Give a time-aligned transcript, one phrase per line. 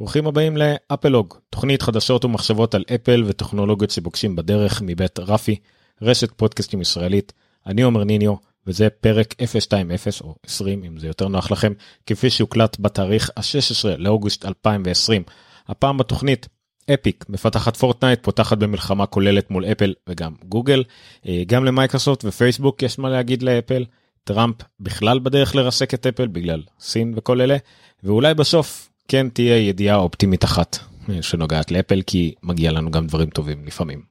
[0.00, 5.56] ברוכים הבאים לאפלוג, תוכנית חדשות ומחשבות על אפל וטכנולוגיות שפוגשים בדרך מבית רפי,
[6.02, 7.32] רשת פודקאסטים ישראלית.
[7.66, 8.34] אני עומר ניניו,
[8.66, 9.90] וזה פרק 020
[10.20, 11.72] או 20 אם זה יותר נוח לכם,
[12.06, 15.22] כפי שהוקלט בתאריך ה-16 לאוגוסט 2020.
[15.68, 16.48] הפעם בתוכנית
[16.94, 20.84] אפיק מפתחת פורטנייט פותחת במלחמה כוללת מול אפל וגם גוגל
[21.26, 23.84] אה, גם למייקרוסופט ופייסבוק יש מה להגיד לאפל
[24.24, 27.56] טראמפ בכלל בדרך לרסק את אפל בגלל סין וכל אלה
[28.02, 30.78] ואולי בסוף כן תהיה ידיעה אופטימית אחת
[31.08, 34.02] אה, שנוגעת לאפל כי מגיע לנו גם דברים טובים לפעמים.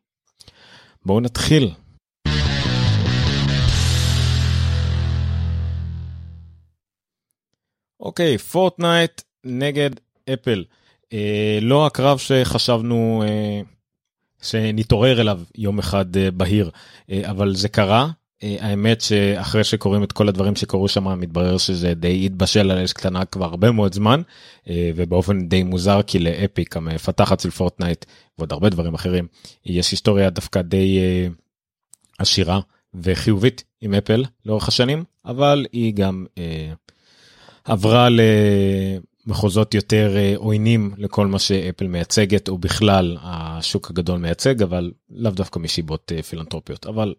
[1.05, 1.69] בואו נתחיל.
[7.99, 9.89] אוקיי פורטנייט נגד
[10.33, 10.63] אפל.
[11.13, 13.61] אה, לא הקרב שחשבנו אה,
[14.41, 16.71] שנתעורר אליו יום אחד אה, בהיר,
[17.11, 18.09] אה, אבל זה קרה.
[18.43, 22.93] אה, האמת שאחרי שקוראים את כל הדברים שקרו שם מתברר שזה די התבשל על אש
[22.93, 24.21] קטנה כבר הרבה מאוד זמן
[24.69, 28.05] אה, ובאופן די מוזר כי לאפיק המפתחת של פורטנייט
[28.37, 29.27] ועוד הרבה דברים אחרים
[29.65, 31.27] יש היסטוריה דווקא די אה,
[32.17, 32.59] עשירה
[32.93, 36.73] וחיובית עם אפל לאורך השנים אבל היא גם אה,
[37.63, 38.07] עברה
[39.27, 45.59] למחוזות יותר עוינים לכל מה שאפל מייצגת או בכלל השוק הגדול מייצג אבל לאו דווקא
[45.59, 46.85] מסיבות אה, פילנטרופיות.
[46.85, 47.13] אבל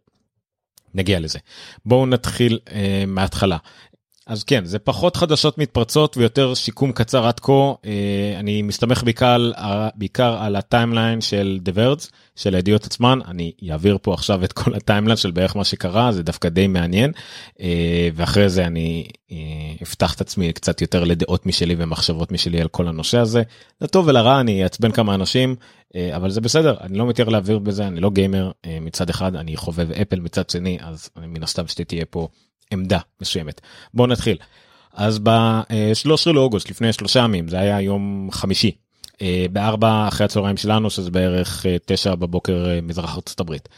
[0.95, 1.39] נגיע לזה.
[1.87, 3.57] בואו נתחיל אה, מההתחלה.
[4.27, 7.53] אז כן זה פחות חדשות מתפרצות ויותר סיכום קצר עד כה.
[7.85, 9.51] אה, אני מסתמך בעיקר,
[9.95, 13.19] בעיקר על ה timeline של The Verge של הידיעות עצמן.
[13.29, 16.67] אני אעביר פה עכשיו את כל ה timeline של בערך מה שקרה זה דווקא די
[16.67, 17.13] מעניין.
[17.61, 19.37] אה, ואחרי זה אני אה,
[19.83, 23.43] אפתח את עצמי קצת יותר לדעות משלי ומחשבות משלי על כל הנושא הזה.
[23.81, 25.57] לטוב ולרע אני אעצבן כמה אנשים
[26.17, 29.93] אבל זה בסדר אני לא מתיר להעביר בזה אני לא גיימר מצד אחד אני חובב
[29.93, 32.29] אפל מצד שני אז מן הסתם שתהיה פה.
[32.73, 33.61] עמדה מסוימת.
[33.95, 34.37] בואו נתחיל.
[34.95, 38.71] אז ב-13 לאוגוסט לפני שלושה ימים זה היה יום חמישי
[39.23, 43.69] אה, בארבע אחרי הצהריים שלנו שזה בערך אה, תשע בבוקר אה, מזרח ארצות הברית.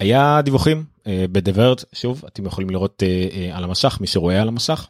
[0.00, 3.02] היה דיווחים ב The Verge שוב אתם יכולים לראות
[3.52, 4.88] על המסך מי שרואה על המסך.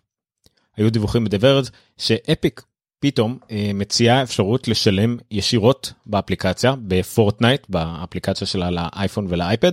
[0.76, 1.64] היו דיווחים ב The Verge
[1.98, 2.62] שאפיק
[3.02, 3.38] פתאום
[3.74, 9.72] מציעה אפשרות לשלם ישירות באפליקציה בפורטנייט באפליקציה שלה לאייפון ולאייפד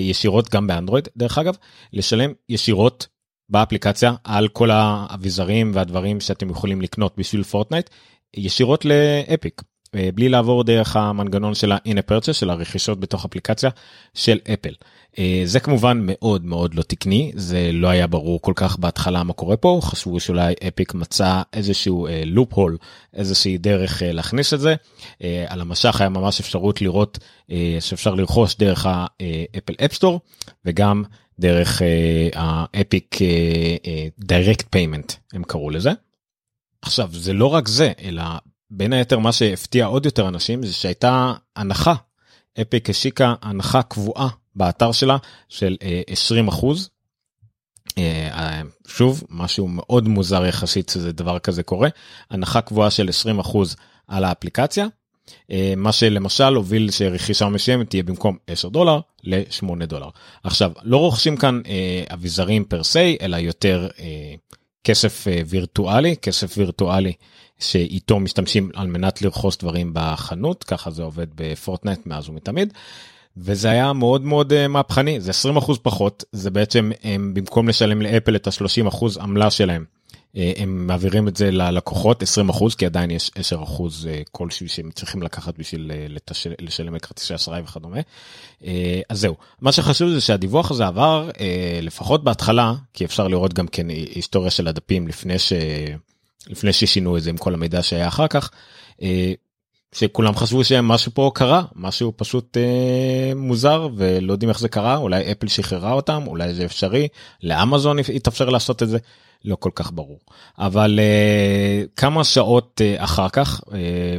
[0.00, 1.56] ישירות גם באנדרואיד דרך אגב
[1.92, 3.06] לשלם ישירות
[3.48, 7.90] באפליקציה על כל האביזרים והדברים שאתם יכולים לקנות בשביל פורטנייט
[8.36, 9.62] ישירות לאפיק
[10.14, 13.70] בלי לעבור דרך המנגנון של ה-in purchase של הרכישות בתוך אפליקציה
[14.14, 14.74] של אפל.
[15.18, 19.32] אה, זה כמובן מאוד מאוד לא תקני זה לא היה ברור כל כך בהתחלה מה
[19.32, 22.78] קורה פה חשבו שאולי אפיק מצא איזשהו לופ uh, הול
[23.14, 24.74] איזושהי דרך uh, להכניס את זה
[25.46, 27.18] על המסך היה ממש אפשרות לראות
[27.80, 30.20] שאפשר לרכוש דרך ה Apple App Store
[30.64, 31.04] וגם
[31.38, 31.82] דרך
[32.34, 33.18] ה Epic
[34.18, 35.90] direct payment הם קראו לזה.
[36.82, 38.22] עכשיו זה לא רק זה אלא
[38.70, 41.94] בין היתר מה שהפתיע עוד יותר אנשים זה שהייתה הנחה
[42.60, 45.16] אפיק השיקה הנחה קבועה באתר שלה
[45.48, 45.76] של
[46.06, 46.90] 20 אה, אחוז.
[47.98, 51.88] אה, שוב משהו מאוד מוזר יחסית שזה דבר כזה קורה
[52.30, 53.76] הנחה קבועה של 20 אחוז
[54.08, 54.86] על האפליקציה.
[55.50, 60.08] אה, מה שלמשל הוביל שרכישה מסוימת תהיה במקום 10 דולר ל-8 דולר.
[60.44, 61.60] עכשיו לא רוכשים כאן
[62.12, 63.88] אביזרים פר סי אלא יותר
[64.84, 67.12] כסף וירטואלי כסף וירטואלי
[67.58, 72.72] שאיתו משתמשים על מנת לרכוש דברים בחנות ככה זה עובד בפורטנט מאז ומתמיד.
[73.36, 78.02] וזה היה מאוד מאוד uh, מהפכני זה 20 אחוז פחות זה בעצם הם במקום לשלם
[78.02, 79.84] לאפל את ה-30 אחוז עמלה שלהם
[80.34, 84.68] uh, הם מעבירים את זה ללקוחות 20 אחוז כי עדיין יש 10 אחוז uh, כלשהו
[84.68, 88.00] שהם צריכים לקחת בשביל לתשל, לשלם את כרטיסי אשראי וכדומה.
[89.08, 91.30] אז זהו מה שחשוב זה שהדיווח הזה עבר
[91.82, 95.52] לפחות בהתחלה כי אפשר לראות גם כן היסטוריה של הדפים לפני ש...
[96.46, 98.50] לפני ששינו את זה עם כל המידע שהיה אחר כך.
[99.92, 105.32] שכולם חשבו שמשהו פה קרה משהו פשוט אה, מוזר ולא יודעים איך זה קרה אולי
[105.32, 107.08] אפל שחררה אותם אולי זה אפשרי
[107.42, 108.98] לאמזון יתאפשר לעשות את זה
[109.44, 110.20] לא כל כך ברור
[110.58, 113.78] אבל אה, כמה שעות אה, אחר כך אה,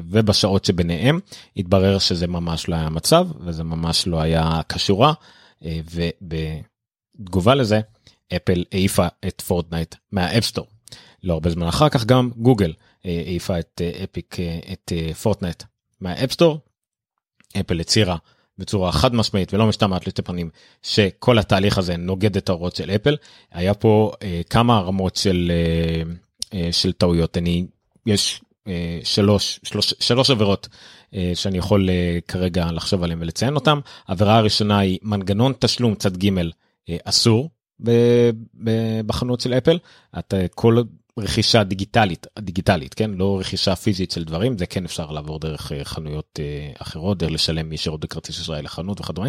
[0.10, 1.20] ובשעות שביניהם
[1.58, 5.14] התברר שזה ממש לא היה מצב וזה ממש לא היה קשורה
[5.66, 7.82] אה, ובתגובה לזה
[8.36, 10.68] אפל העיפה את פורטנייט מה App Store
[11.24, 12.74] לא הרבה זמן אחר כך גם גוגל.
[13.06, 14.38] העיפה את אפיק
[14.74, 15.64] את פורטנייט
[16.02, 16.60] מה App Store.
[17.60, 18.18] אפל הצהירה
[18.58, 20.50] בצורה חד משמעית ולא משתמעת לשתי פנים
[20.82, 23.18] שכל התהליך הזה נוגד את ההוראות של אפל.
[23.52, 26.04] היה פה אה, כמה רמות של אה,
[26.54, 27.38] אה, של טעויות.
[27.38, 27.66] אני
[28.06, 30.68] יש אה, שלוש שלוש שלוש עבירות
[31.16, 36.18] אה, שאני יכול אה, כרגע לחשוב עליהם ולציין אותם עבירה הראשונה היא מנגנון תשלום צד
[36.18, 36.38] ג'
[36.90, 37.50] אה, אסור
[39.06, 39.80] בחנות של אפל.
[40.20, 40.82] אתה כל
[41.20, 46.40] רכישה דיגיטלית דיגיטלית כן לא רכישה פיזית של דברים זה כן אפשר לעבור דרך חנויות
[46.80, 49.28] אחרות דרך לשלם ישירות בכרטיס אשראי לחנות וכדומה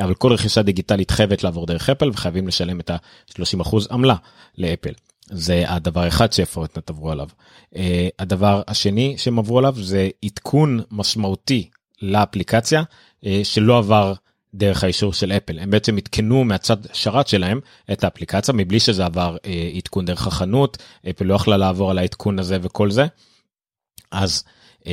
[0.00, 4.16] אבל כל רכישה דיגיטלית חייבת לעבור דרך אפל וחייבים לשלם את ה-30% עמלה
[4.58, 4.92] לאפל.
[5.26, 7.28] זה הדבר אחד שפורטנט עברו עליו.
[7.74, 7.78] Uh,
[8.18, 11.70] הדבר השני שהם עברו עליו זה עדכון משמעותי
[12.02, 12.82] לאפליקציה
[13.42, 14.14] שלא עבר
[14.54, 15.58] דרך האישור של אפל.
[15.58, 17.60] הם בעצם עדכנו מהצד שרת שלהם
[17.92, 20.82] את האפליקציה מבלי שזה עבר uh, עדכון דרך החנות.
[21.10, 23.06] אפל לא יכלה לעבור על העדכון הזה וכל זה.
[24.10, 24.44] אז
[24.80, 24.86] uh,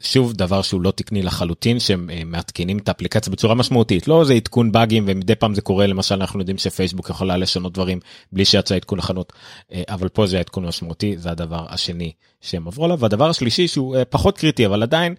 [0.00, 4.08] שוב דבר שהוא לא תקני לחלוטין שהם אה, מעדכנים את האפליקציה בצורה משמעותית.
[4.08, 8.00] לא זה עדכון באגים ומדי פעם זה קורה למשל אנחנו יודעים שפייסבוק יכולה לשנות דברים
[8.32, 9.32] בלי שיצא עדכון לחנות.
[9.72, 12.98] אה, אבל פה זה עדכון משמעותי זה הדבר השני שהם עברו עליו.
[13.00, 15.16] והדבר השלישי שהוא אה, פחות קריטי אבל עדיין אה,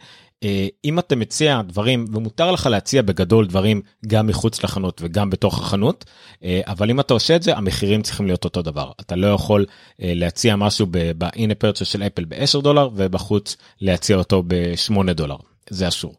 [0.86, 6.06] אם אתה מציע דברים ומותר לך להציע בגדול דברים גם מחוץ לחנות וגם בתוך החנות
[6.44, 9.66] אה, אבל אם אתה עושה את זה המחירים צריכים להיות אותו דבר אתה לא יכול
[10.02, 15.36] אה, להציע משהו ב-in a של אפל ב-10 דולר ובחוץ להציע אותו ב-8 דולר
[15.70, 16.16] זה אסור.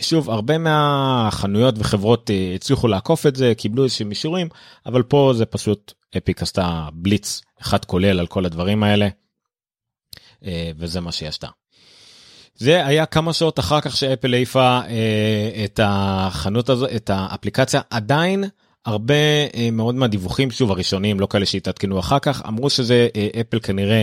[0.00, 4.48] שוב הרבה מהחנויות וחברות הצליחו לעקוף את זה קיבלו איזשהם אישורים
[4.86, 9.08] אבל פה זה פשוט אפיק עשתה בליץ אחד כולל על כל הדברים האלה
[10.78, 11.48] וזה מה שהיא עשתה.
[12.56, 18.44] זה היה כמה שעות אחר כך שאפל העיפה אה, את החנות הזו, את האפליקציה, עדיין
[18.86, 19.14] הרבה
[19.54, 24.02] אה, מאוד מהדיווחים, שוב הראשונים, לא כאלה שהתעדכנו אחר כך, אמרו שזה אה, אפל כנראה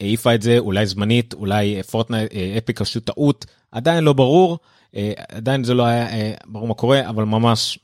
[0.00, 4.58] העיפה את זה, אולי זמנית, אולי פורטנייט, אה, אפיק עשו טעות, עדיין לא ברור,
[4.96, 7.78] אה, עדיין זה לא היה אה, ברור מה קורה, אבל ממש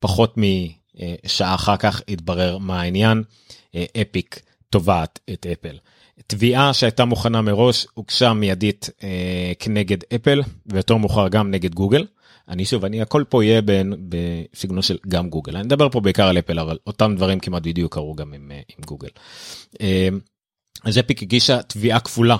[0.00, 3.22] פחות משעה אחר כך התברר מה העניין,
[3.74, 4.40] אה, אפיק
[4.70, 5.76] תובעת את אפל.
[6.26, 12.06] תביעה שהייתה מוכנה מראש הוגשה מיידית אה, כנגד אפל ויותר מאוחר גם נגד גוגל.
[12.48, 16.28] אני שוב אני הכל פה יהיה בין בסגנון של גם גוגל אני מדבר פה בעיקר
[16.28, 19.08] על אפל אבל אותם דברים כמעט בדיוק קרו גם עם, אה, עם גוגל.
[19.80, 20.08] אה,
[20.84, 22.36] אז אפיק הגישה תביעה כפולה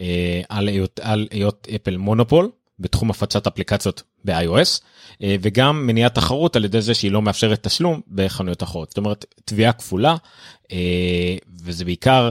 [0.00, 4.80] אה, על היות, על היות אפל מונופול בתחום הפצת אפליקציות ב-iOS
[5.22, 9.24] אה, וגם מניעת תחרות על ידי זה שהיא לא מאפשרת תשלום בחנויות אחרות זאת אומרת
[9.44, 10.16] תביעה כפולה
[10.72, 12.30] אה, וזה בעיקר.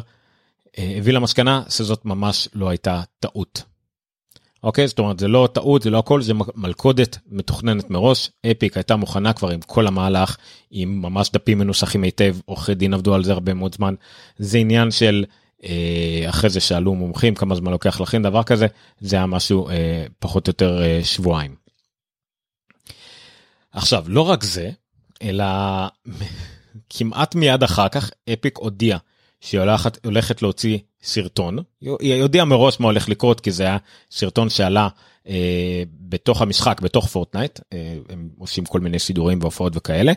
[0.77, 3.63] הביא למסקנה שזאת ממש לא הייתה טעות.
[4.63, 8.95] אוקיי זאת אומרת זה לא טעות זה לא הכל זה מלכודת מתוכננת מראש אפיק הייתה
[8.95, 10.37] מוכנה כבר עם כל המהלך
[10.71, 13.93] עם ממש דפים מנוסחים היטב עורכי דין עבדו על זה הרבה מאוד זמן
[14.37, 15.25] זה עניין של
[15.63, 18.67] אה, אחרי זה שאלו מומחים כמה זמן לוקח לכן דבר כזה
[18.99, 21.55] זה היה משהו אה, פחות או יותר אה, שבועיים.
[23.71, 24.71] עכשיו לא רק זה
[25.21, 25.45] אלא
[26.89, 28.97] כמעט מיד אחר כך אפיק הודיע
[29.41, 33.77] שהיא הולכת, הולכת להוציא סרטון, היא ידעה מראש מה הולך לקרות כי זה היה
[34.11, 34.87] סרטון שעלה
[36.09, 40.13] בתוך המשחק בתוך פורטנייט אה, הם עושים כל מיני סידורים והופעות וכאלה.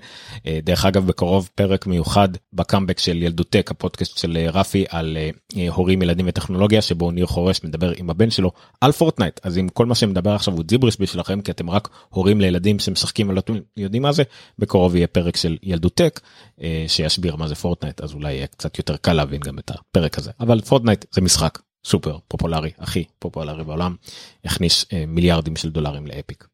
[0.46, 5.30] אה, דרך אגב בקרוב פרק מיוחד בקאמבק של ילדותק הפודקאסט של אה, רפי על אה,
[5.56, 9.40] אה, הורים ילדים וטכנולוגיה שבו ניר חורש מדבר עם הבן שלו על פורטנייט.
[9.42, 13.28] אז אם כל מה שמדבר עכשיו הוא ג'יבריש בשבילכם כי אתם רק הורים לילדים שמשחקים
[13.28, 13.42] ולא
[13.76, 14.22] יודעים מה זה
[14.58, 16.20] בקרוב יהיה פרק של ילדותק
[16.62, 20.18] אה, שיסביר מה זה פורטנייט אז אולי יהיה קצת יותר קל להבין גם את הפרק
[20.18, 20.30] הזה.
[20.40, 23.96] אבל פורטנייט זה משחק סופר פופולרי הכי פופולרי בעולם
[24.44, 26.46] הכניס אה, מיליארדים של דולרים לאפיק.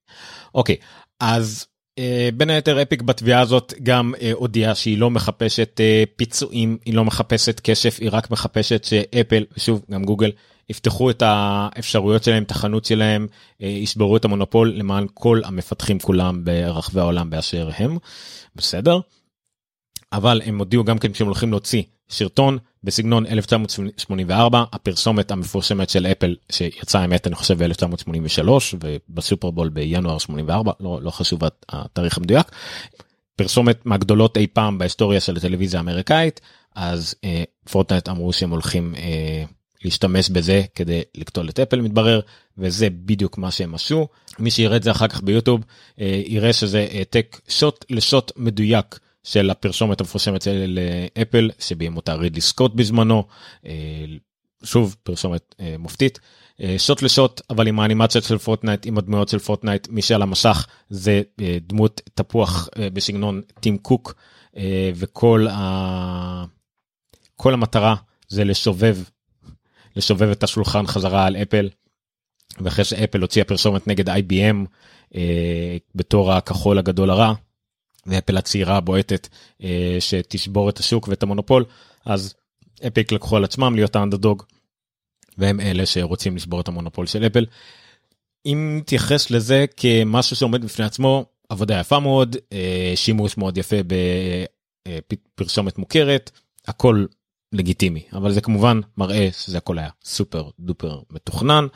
[0.55, 0.77] אוקיי
[1.21, 1.67] אז
[1.99, 6.95] אה, בין היתר אפיק בתביעה הזאת גם אה, הודיעה שהיא לא מחפשת אה, פיצויים היא
[6.95, 10.31] לא מחפשת כסף היא רק מחפשת שאפל ושוב גם גוגל
[10.69, 13.27] יפתחו את האפשרויות שלהם את החנות שלהם
[13.63, 17.99] אה, ישברו את המונופול למען כל המפתחים כולם ברחבי העולם באשר הם
[18.57, 19.01] בסדר.
[20.13, 26.37] אבל הם הודיעו גם כן שהם הולכים להוציא סרטון בסגנון 1984 הפרסומת המפורסמת של אפל
[26.53, 28.49] שיצאה האמת אני חושב ב-1983
[28.81, 32.47] ובסופרבול בינואר 84 לא, לא חשוב התאריך המדויק.
[33.37, 36.41] פרסומת מהגדולות אי פעם בהיסטוריה של הטלוויזיה האמריקאית
[36.75, 39.45] אז אה, פורטנט אמרו שהם הולכים אה,
[39.85, 42.21] להשתמש בזה כדי לקטול את אפל מתברר
[42.59, 44.09] וזה בדיוק מה שהם עשו
[44.39, 45.61] מי שיראה את זה אחר כך ביוטיוב
[46.01, 50.79] אה, יראה שזה העתק שוט לשוט מדויק של הפרסומת המפורסמת של
[51.23, 53.25] אפל שביים אותה רידלי סקוט בזמנו
[53.67, 54.05] אה,
[54.65, 56.21] שוב פרסומת אה, מופתית
[56.61, 60.67] אה, שוט לשוט אבל עם האנימציה של פורטנייט עם הדמויות של פורטנייט מי שעל המסך
[60.91, 61.23] זה
[61.61, 64.15] דמות תפוח בסגנון טים קוק
[64.95, 66.45] וכל ה...
[67.37, 67.95] כל המטרה
[68.29, 68.99] זה לשובב
[69.97, 71.69] לשובב את השולחן חזרה על אפל.
[72.61, 74.67] ואחרי שאפל הוציאה פרסומת נגד IBM
[75.95, 77.35] בתור הכחול הגדול הרע
[78.07, 79.29] ואפל הצעירה הבועטת
[79.63, 81.65] אה, שתשבור את השוק ואת המונופול
[82.05, 82.35] אז
[82.87, 84.43] אפיק לקחו על עצמם להיות האנדרדוג
[85.39, 87.47] והם אלה שרוצים לשבור את המונופול של אפל.
[88.47, 93.77] אם נתייחס לזה כמשהו שעומד בפני עצמו עבודה יפה מאוד אה, שימוש מאוד יפה
[94.89, 96.31] בפרסומת מוכרת
[96.67, 97.07] הכל
[97.53, 101.67] לגיטימי אבל זה כמובן מראה שזה הכל היה super duper מתוכנן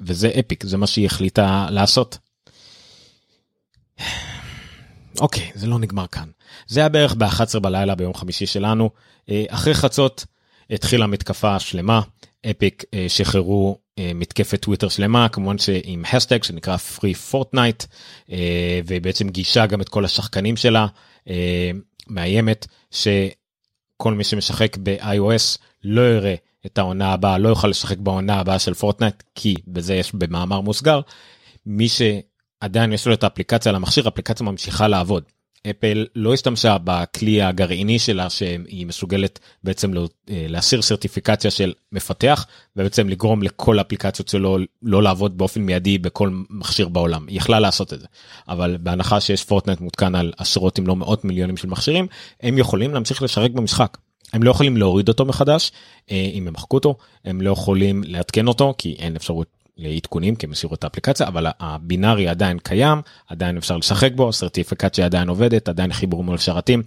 [0.00, 2.18] וזה אפיק זה מה שהיא החליטה לעשות.
[5.20, 6.28] אוקיי זה לא נגמר כאן.
[6.66, 8.90] זה היה בערך ב-11 בלילה ביום חמישי שלנו.
[9.30, 10.24] אה, אחרי חצות
[10.70, 12.00] התחילה מתקפה שלמה.
[12.50, 17.86] אפיק אה, שחררו אה, מתקפת טוויטר שלמה כמובן שעם האשטג שנקרא free fortnite
[18.86, 20.86] ובעצם גייסה גם את כל השחקנים שלה
[22.08, 26.34] מאיימת שכל מי שמשחק ב-iOS לא יראה
[26.66, 31.00] את העונה הבאה לא יוכל לשחק בעונה הבאה של פורטנייט כי בזה יש במאמר מוסגר.
[31.66, 31.88] מי
[32.62, 35.24] שעדיין יש לו את האפליקציה על המכשיר אפליקציה ממשיכה לעבוד.
[35.70, 42.46] אפל לא השתמשה בכלי הגרעיני שלה שהיא מסוגלת בעצם לא, אה, להסיר סרטיפיקציה של מפתח
[42.76, 47.92] ובעצם לגרום לכל האפליקציות שלו לא לעבוד באופן מיידי בכל מכשיר בעולם היא יכלה לעשות
[47.92, 48.06] את זה
[48.48, 52.06] אבל בהנחה שיש פורטנט מותקן על עשרות אם לא מאות מיליונים של מכשירים
[52.42, 53.96] הם יכולים להמשיך לשחק במשחק.
[54.32, 55.72] הם לא יכולים להוריד אותו מחדש
[56.10, 60.46] אה, אם הם מחקו אותו הם לא יכולים לעדכן אותו כי אין אפשרות לעדכונים כי
[60.46, 65.68] הם הסירו את האפליקציה אבל הבינארי עדיין קיים עדיין אפשר לשחק בו סרטיפיקציה עדיין עובדת
[65.68, 66.82] עדיין חיבור מול שרתים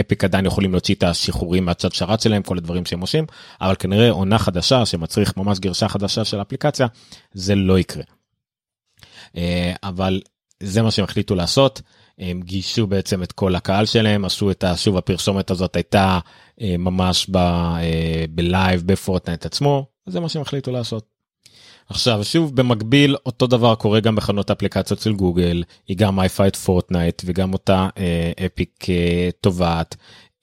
[0.00, 3.26] אפיק עדיין יכולים להוציא את השחרורים מהצד שרת שלהם כל הדברים שהם עושים
[3.60, 6.86] אבל כנראה עונה חדשה שמצריך ממש גרשה חדשה של אפליקציה
[7.32, 8.02] זה לא יקרה.
[9.36, 10.20] אה, אבל
[10.62, 11.82] זה מה שהם החליטו לעשות
[12.18, 16.18] הם גייסו בעצם את כל הקהל שלהם עשו את שוב הפרסומת הזאת הייתה
[16.60, 21.15] אה, ממש אה, ב live בפורטנייט עצמו זה מה שהם החליטו לעשות.
[21.88, 26.56] עכשיו שוב במקביל אותו דבר קורה גם בחנות אפליקציות של גוגל היא גם מעיפה את
[26.56, 29.96] פורטנייט וגם אותה אה, אפיק אה, תובעת.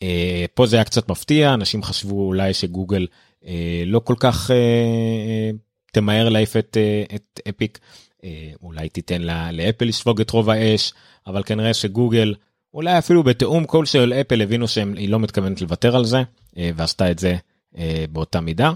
[0.04, 3.08] אה, פה זה היה קצת מפתיע אנשים חשבו אולי שגוגל
[3.46, 5.52] אה, לא כל כך אה, אה,
[5.92, 7.80] תמהר להעיף את, אה, את אפיק
[8.24, 10.94] אה, אולי תיתן לה, לאפל לספוג את רוב האש
[11.28, 12.34] אבל כנראה שגוגל
[12.74, 16.24] אולי אפילו בתיאום כלשהו של אפל הבינו שהיא לא מתכוונת לוותר על זה
[16.58, 17.36] אה, ועשתה את זה
[17.78, 18.72] אה, באותה מידה.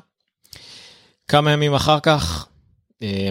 [1.28, 2.48] כמה ימים אחר כך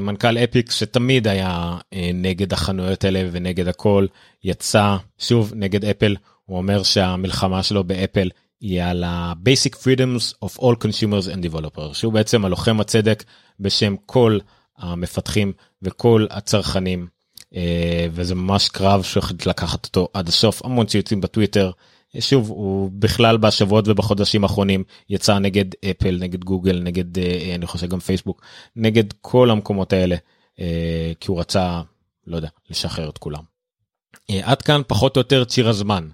[0.00, 4.06] מנכ"ל אפיק שתמיד היה אה, נגד החנויות האלה ונגד הכל
[4.44, 8.30] יצא שוב נגד אפל הוא אומר שהמלחמה שלו באפל
[8.60, 13.24] היא על ה-basic freedoms of all consumers and developers שהוא בעצם הלוחם הצדק
[13.60, 14.38] בשם כל
[14.78, 17.06] המפתחים וכל הצרכנים
[17.56, 20.64] אה, וזה ממש קרב שהחליט לקחת אותו עד הסוף.
[20.64, 21.70] המון ציוצים בטוויטר
[22.20, 27.86] שוב הוא בכלל בשבועות ובחודשים האחרונים יצא נגד אפל נגד גוגל נגד אה, אני חושב
[27.86, 28.42] גם פייסבוק
[28.76, 30.16] נגד כל המקומות האלה
[30.60, 31.80] אה, כי הוא רצה
[32.26, 33.42] לא יודע לשחרר את כולם.
[34.30, 36.08] אה, עד כאן פחות או יותר ציר הזמן.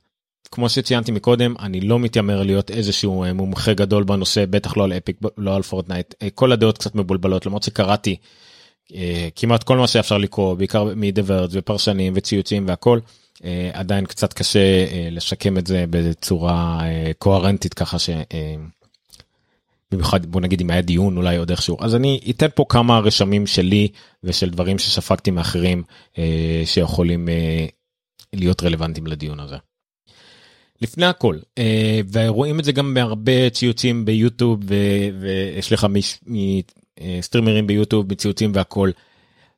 [0.55, 5.17] כמו שציינתי מקודם אני לא מתיימר להיות איזשהו מומחה גדול בנושא בטח לא על אפיק
[5.39, 8.17] לא על פורטנייט כל הדעות קצת מבולבלות למרות שקראתי
[9.37, 12.99] כמעט כל מה שאפשר לקרוא בעיקר מדברד ופרשנים וציוצים והכל.
[13.45, 18.11] אה, עדיין קצת קשה אה, לשקם את זה בצורה אה, קוהרנטית ככה ש...
[19.93, 21.77] במיוחד בוא נגיד אם היה דיון אולי עוד איכשהו.
[21.81, 23.89] אז אני אתן פה כמה רשמים שלי
[24.25, 25.83] ושל דברים שספגתי מאחרים
[26.19, 27.67] אה, שיכולים אה,
[28.33, 29.57] להיות רלוונטיים לדיון הזה.
[30.83, 34.61] לפני הכל אה, ורואים את זה גם בהרבה ציוצים ביוטיוב
[35.21, 35.87] ויש לך
[36.27, 38.91] מ streamers ביוטיוב מציוצים והכל.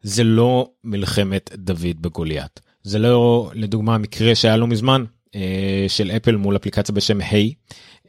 [0.02, 6.36] זה לא מלחמת דוד בגוליית זה לא לדוגמה מקרה שהיה לא מזמן אה, של אפל
[6.36, 7.54] מול אפליקציה בשם Hey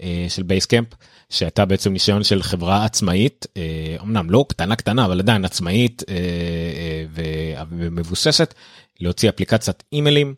[0.01, 0.87] אה, של בייסקאמפ
[1.29, 6.03] שהייתה בעצם ניסיון של חברה עצמאית אה, אמנם לא קטנה קטנה אבל עדיין עצמאית
[7.71, 8.53] ומבוססת
[8.99, 10.35] להוציא אפליקציית אימיילים.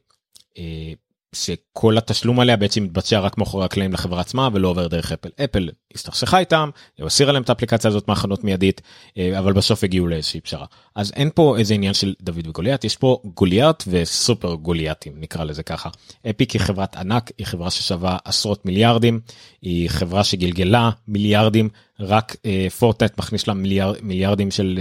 [1.50, 5.30] אה, שכל התשלום עליה בעצם מתבצע רק מאחורי הקלעים לחברה עצמה ולא עובר דרך אפל.
[5.44, 8.82] אפל הסתכסכה איתם, הסירה להם את האפליקציה הזאת מהכנות מיידית,
[9.18, 10.66] אה, אבל בסוף הגיעו לאיזושהי פשרה.
[10.96, 15.64] אז אין פה איזה עניין של דוד וגוליית, יש פה גוליית וסופר גולייתים נקרא לזה
[15.64, 15.90] ככה.
[16.30, 19.20] אפיק היא חברת ענק, היא חברה ששווה עשרות מיליארדים,
[19.62, 24.80] היא חברה שגלגלה מיליארדים, רק אה, פורטנט מכניס לה מיליאר, מיליארדים של,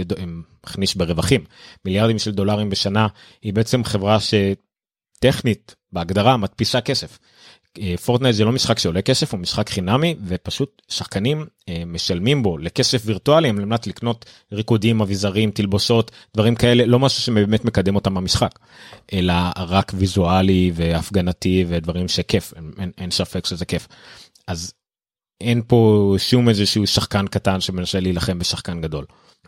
[0.67, 1.43] מכניס ברווחים,
[1.85, 3.07] מיליארדים של דולרים בשנה,
[3.41, 4.33] היא בעצם חברה ש...
[5.19, 7.19] טכנית בהגדרה מדפיסה כסף.
[8.05, 13.01] פורטנייט זה לא משחק שעולה כסף הוא משחק חינמי ופשוט שחקנים אה, משלמים בו לכסף
[13.05, 18.59] וירטואלי על מנת לקנות ריקודים אביזרים תלבושות דברים כאלה לא משהו שבאמת מקדם אותם במשחק
[19.13, 23.87] אלא רק ויזואלי והפגנתי ודברים שכיף אין, אין, אין ספק שזה כיף.
[24.47, 24.73] אז
[25.41, 29.05] אין פה שום איזשהו שחקן קטן שמנסה להילחם בשחקן גדול.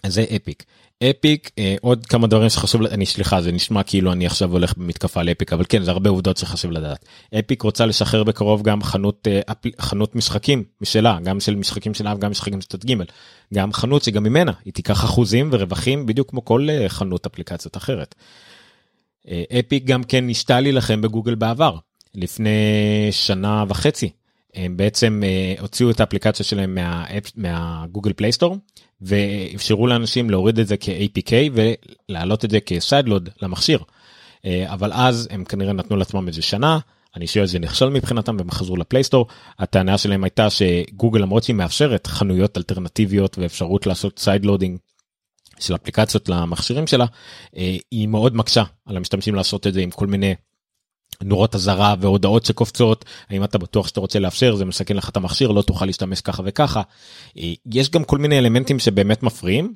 [0.08, 0.63] זה אפיק.
[1.03, 5.24] אפיק אה, עוד כמה דברים שחשוב אני סליחה זה נשמע כאילו אני עכשיו הולך במתקפה
[5.24, 7.06] לאפיק אבל כן זה הרבה עובדות שחשוב לדעת.
[7.39, 12.32] אפיק רוצה לשחרר בקרוב גם חנות אה, חנות משחקים משלה גם של משחקים שלה וגם
[12.32, 12.86] משחקים של צד
[13.53, 18.15] גם חנות שגם ממנה היא תיקח אחוזים ורווחים בדיוק כמו כל אה, חנות אפליקציות אחרת.
[19.27, 21.75] אה, אפיק גם כן ניסתה להילחם בגוגל בעבר
[22.15, 22.60] לפני
[23.12, 24.10] שנה וחצי
[24.56, 26.77] הם בעצם uh, הוציאו את האפליקציה שלהם
[27.36, 28.57] מה-Google Play Store
[29.01, 31.34] ואפשרו לאנשים להוריד את זה כ-APK
[32.10, 33.79] ולהעלות את זה כ sideload למכשיר.
[33.79, 36.79] אה, אבל אז הם כנראה נתנו לעצמם איזה שנה
[37.15, 39.27] אני חושב שזה נכשל מבחינתם והם חזרו ל Play Store
[39.60, 44.77] הטענה שלהם הייתה שגוגל למרות שהיא מאפשרת חנויות אלטרנטיביות ואפשרות לעשות sideloading
[45.60, 47.06] של אפליקציות למכשירים שלה
[47.58, 50.36] אה, היא מאוד מקשה על המשתמשים לעשות את זה עם כל מיני
[51.23, 55.51] נורות אזהרה והודעות שקופצות האם אתה בטוח שאתה רוצה לאפשר זה מסכן לך את המכשיר
[55.51, 56.81] לא תוכל להשתמש ככה וככה.
[57.38, 59.73] אה, יש גם כל מיני אלמנטים שבאמת מפריעים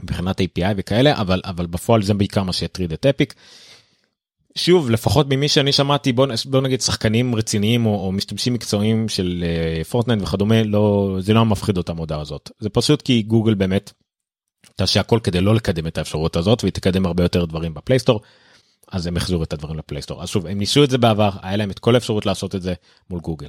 [0.00, 3.34] מבחינת API וכאלה אבל אבל בפועל זה בעיקר מה שיטריד את Epic.
[4.54, 9.44] שוב לפחות ממי שאני שמעתי בוא, בוא נגיד שחקנים רציניים או, או משתמשים מקצועיים של
[9.90, 13.92] Fortnite אה, וכדומה לא זה לא מפחיד אותם ההודעה הזאת זה פשוט כי גוגל באמת
[14.76, 17.95] תעשה הכל כדי לא לקדם את האפשרות הזאת והיא תקדם הרבה יותר דברים ב Play
[17.95, 18.20] Store.
[18.92, 21.30] אז הם יחזירו את הדברים ל Play Store אז שוב הם ניסו את זה בעבר
[21.42, 22.74] היה להם את כל האפשרות לעשות את זה
[23.10, 23.48] מול גוגל.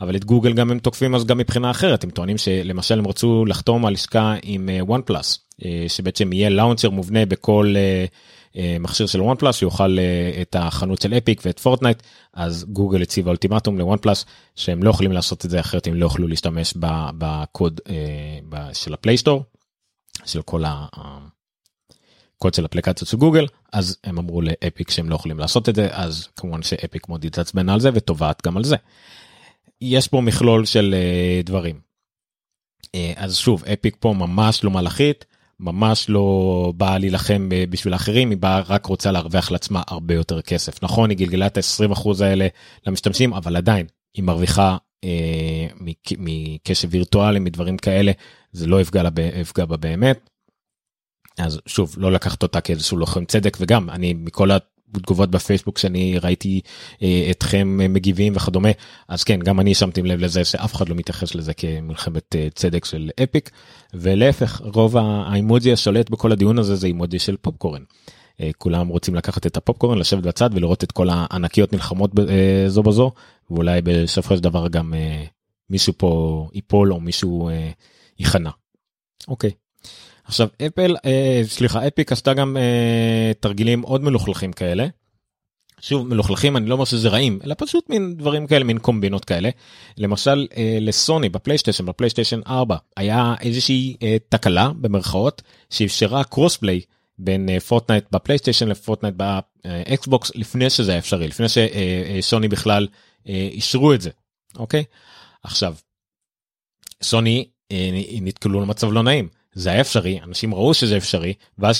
[0.00, 3.44] אבל את גוגל גם הם תוקפים אז גם מבחינה אחרת הם טוענים שלמשל הם רצו
[3.44, 7.74] לחתום על עסקה עם One אה, Plus אה, שבעצם יהיה launcher מובנה בכל
[8.54, 9.98] אה, מכשיר של OnePlus שיוכל
[10.42, 12.02] את החנות של Epic ואת Fortnite
[12.34, 14.24] אז גוגל הציבה אולטימטום ל OnePlus
[14.56, 16.74] שהם לא יכולים לעשות את זה אחרת הם לא יוכלו להשתמש
[17.18, 17.80] בקוד
[18.72, 19.42] של ה Play Store
[20.24, 20.62] של כל
[22.42, 25.74] הקוד של אפליקציות של גוגל אז הם אמרו ל Epic שהם לא יכולים לעשות את
[25.74, 28.76] זה אז כמובן ש Epic מאוד התעצבן על זה ותובעת גם על זה.
[29.80, 31.80] יש פה מכלול של uh, דברים.
[32.86, 35.24] Uh, אז שוב אפיק פה ממש לא מלאכית
[35.60, 40.42] ממש לא באה להילחם uh, בשביל האחרים היא באה רק רוצה להרוויח לעצמה הרבה יותר
[40.42, 42.46] כסף נכון היא גלגלה את ה-20% האלה
[42.86, 45.66] למשתמשים אבל עדיין היא מרוויחה אה,
[46.18, 48.12] מקשב וירטואלי מדברים כאלה
[48.52, 50.30] זה לא יפגע בה באמת.
[51.38, 54.50] אז שוב לא לקחת אותה כאיזשהו לוחם צדק וגם אני מכל
[54.94, 56.60] התגובות בפייסבוק שאני ראיתי
[57.02, 58.68] אה, אתכם מגיבים וכדומה
[59.08, 62.84] אז כן גם אני שמתי לב לזה שאף אחד לא מתייחס לזה כמלחמת אה, צדק
[62.84, 63.50] של אפיק
[63.94, 67.82] ולהפך רוב האימוג'י השולט בכל הדיון הזה זה אימוג'י של פופקורן.
[68.40, 72.82] אה, כולם רוצים לקחת את הפופקורן לשבת בצד ולראות את כל הענקיות נלחמות אה, זו
[72.82, 73.12] בזו
[73.50, 75.24] ואולי בסופו של דבר גם אה,
[75.70, 77.50] מישהו פה ייפול או מישהו
[78.18, 78.50] ייכנע.
[79.28, 79.50] אוקיי.
[80.24, 80.96] עכשיו אפל
[81.44, 82.56] סליחה Epic עשתה גם
[83.40, 84.86] תרגילים עוד מלוכלכים כאלה.
[85.80, 89.50] שוב מלוכלכים אני לא אומר שזה רעים אלא פשוט מין דברים כאלה מין קומבינות כאלה.
[89.98, 90.46] למשל
[90.80, 93.96] לסוני בפלייסטיישן בפלייסטיישן 4 היה איזושהי
[94.28, 96.80] תקלה במרכאות שאפשרה cross-play
[97.18, 102.88] בין Fortnite אה, בפלייסטיישן ל Fortnite באקסבוקס לפני שזה היה אפשרי לפני שסוני בכלל
[103.28, 104.10] אה, אישרו את זה
[104.56, 104.84] אוקיי?
[105.42, 105.74] עכשיו
[107.02, 107.90] סוני אה,
[108.22, 111.76] נתקלו למצב לא נעים זה היה אפשרי אנשים ראו שזה אפשרי ואז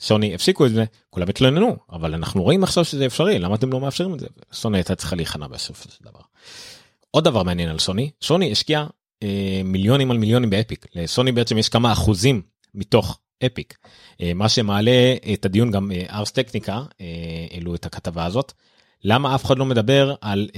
[0.00, 3.80] שסוני הפסיקו את זה כולם התלוננו אבל אנחנו רואים עכשיו שזה אפשרי למה אתם לא
[3.80, 6.20] מאפשרים את זה סוני הייתה צריכה להיכנע בסופו של דבר.
[7.10, 8.86] עוד דבר מעניין על סוני סוני השקיעה
[9.64, 12.42] מיליונים על מיליונים באפיק לסוני בעצם יש כמה אחוזים
[12.74, 13.78] מתוך אפיק.
[14.20, 17.06] אה, מה שמעלה את הדיון גם אה, ארס טקניקה אה,
[17.50, 18.52] העלו את הכתבה הזאת.
[19.04, 20.48] למה אף אחד לא מדבר על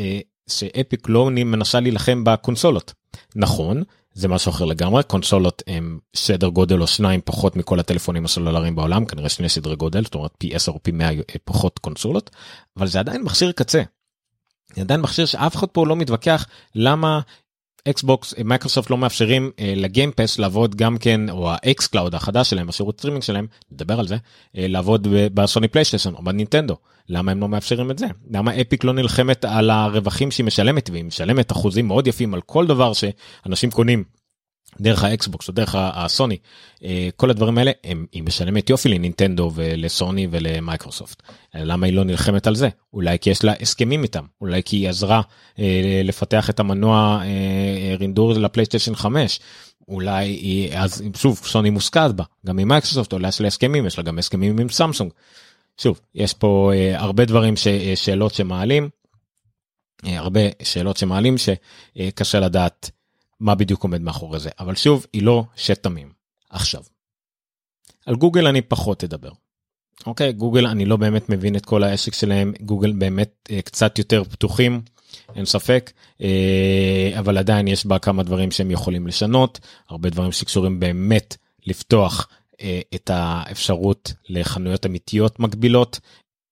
[0.48, 2.94] ש Epic לא מנסה להילחם בקונסולות.
[3.36, 3.82] נכון
[4.16, 9.04] זה משהו אחר לגמרי קונסולות הם סדר גודל או שניים פחות מכל הטלפונים הסלולריים בעולם
[9.04, 11.10] כנראה שני סדרי גודל זאת אומרת פי 10 או פי 100
[11.44, 12.30] פחות קונסולות
[12.76, 13.82] אבל זה עדיין מכשיר קצה.
[14.74, 17.20] זה עדיין מכשיר שאף אחד פה לא מתווכח למה
[17.88, 22.50] אקסבוקס מייקרוסופט לא מאפשרים אה, ל Game Pass לעבוד גם כן או ה xCloud החדש
[22.50, 24.16] שלהם השירות סטרימינג שלהם נדבר על זה
[24.56, 26.76] אה, לעבוד בסוני פלייסטיישן או בנינטנדו
[27.08, 28.06] למה הם לא מאפשרים את זה?
[28.30, 32.66] למה Epic לא נלחמת על הרווחים שהיא משלמת והיא משלמת אחוזים מאוד יפים על כל
[32.66, 34.04] דבר שאנשים קונים
[34.80, 36.36] דרך האקסבוקס או דרך הסוני
[36.84, 41.22] אה, כל הדברים האלה הם היא משלמת יופי לנינטנדו ולסוני ולמייקרוסופט.
[41.54, 42.68] למה היא לא נלחמת על זה?
[42.92, 44.24] אולי כי יש לה הסכמים איתם.
[44.40, 45.20] אולי כי היא עזרה
[45.58, 49.40] אה, לפתח את המנוע אה, רינדור לפלייסטיישן 5
[49.88, 52.24] אולי היא אז שוב סוני מושקעת בה.
[52.46, 55.10] גם עם מייקרוסופט אולי יש לה הסכמים יש לה גם הסכמים עם סמסונג.
[55.78, 58.88] שוב יש פה הרבה דברים ששאלות שמעלים
[60.02, 62.90] הרבה שאלות שמעלים שקשה לדעת
[63.40, 66.12] מה בדיוק עומד מאחורי זה אבל שוב היא לא שת תמים.
[66.50, 66.82] עכשיו.
[68.06, 69.30] על גוגל אני פחות אדבר.
[70.06, 74.24] אוקיי גוגל אני לא באמת מבין את כל העסק שלהם גוגל באמת אה, קצת יותר
[74.24, 74.82] פתוחים
[75.36, 75.92] אין ספק
[77.18, 81.36] אבל עדיין יש בה כמה דברים שהם יכולים לשנות הרבה דברים שקשורים באמת
[81.66, 82.28] לפתוח
[82.94, 86.00] את האפשרות לחנויות אמיתיות מקבילות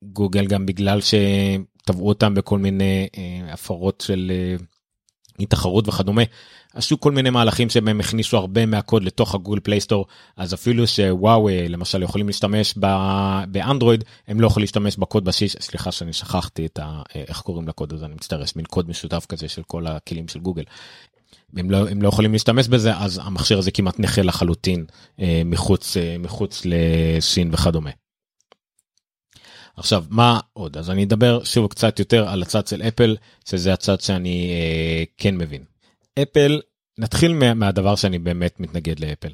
[0.04, 3.08] גוגל גם בגלל שתבעו אותם בכל מיני
[3.52, 4.32] הפרות של
[5.38, 6.22] אי תחרות וכדומה
[6.74, 11.68] עשו כל מיני מהלכים שהם הכניסו הרבה מהקוד לתוך ה-Google Play Store אז אפילו שוואווי
[11.68, 12.74] למשל יכולים להשתמש
[13.46, 17.02] באנדרואיד הם לא יכולים להשתמש בקוד בשיש סליחה שאני שכחתי את ה...
[17.14, 20.40] איך קוראים לקוד הזה אני מצטער יש מין קוד משותף כזה של כל הכלים של
[20.40, 20.62] גוגל.
[21.56, 24.84] הם לא, הם לא יכולים להשתמש בזה אז המכשיר הזה כמעט נכה לחלוטין
[25.20, 27.90] אה, מחוץ אה, מחוץ לסין וכדומה.
[29.76, 34.00] עכשיו מה עוד אז אני אדבר שוב קצת יותר על הצד של אפל שזה הצד
[34.00, 35.64] שאני אה, כן מבין.
[36.22, 36.60] אפל
[36.98, 39.32] נתחיל מה, מהדבר שאני באמת מתנגד לאפל.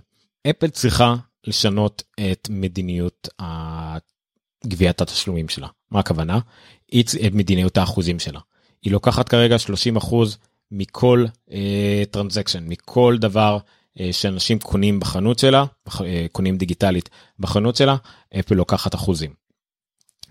[0.50, 1.14] אפל צריכה
[1.46, 3.28] לשנות את מדיניות
[4.66, 6.38] גביית התשלומים שלה מה הכוונה?
[7.00, 8.40] את מדיניות האחוזים שלה.
[8.82, 10.38] היא לוקחת כרגע 30 אחוז
[10.72, 11.24] מכל
[12.10, 13.59] transaction אה, מכל דבר
[13.98, 15.92] אה, שאנשים קונים בחנות שלה אה,
[16.33, 17.96] קונים דיגיטלית בחנות שלה
[18.40, 19.30] אפל לוקחת אחוזים.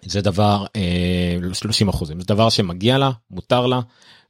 [0.05, 0.65] זה דבר
[1.51, 3.79] אה, 30 אחוזים זה דבר שמגיע לה מותר לה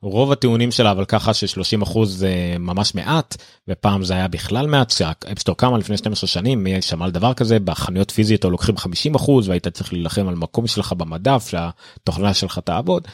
[0.01, 4.89] רוב הטיעונים שלה אבל ככה ש30 אחוז זה ממש מעט ופעם זה היה בכלל מעט
[4.89, 8.49] שה App Store קמה לפני 12 שנים מי שמע על דבר כזה בחנויות פיזיות או
[8.49, 13.07] לוקחים 50 אחוז והיית צריך להילחם על מקום שלך במדף שהתוכנה שלך תעבוד.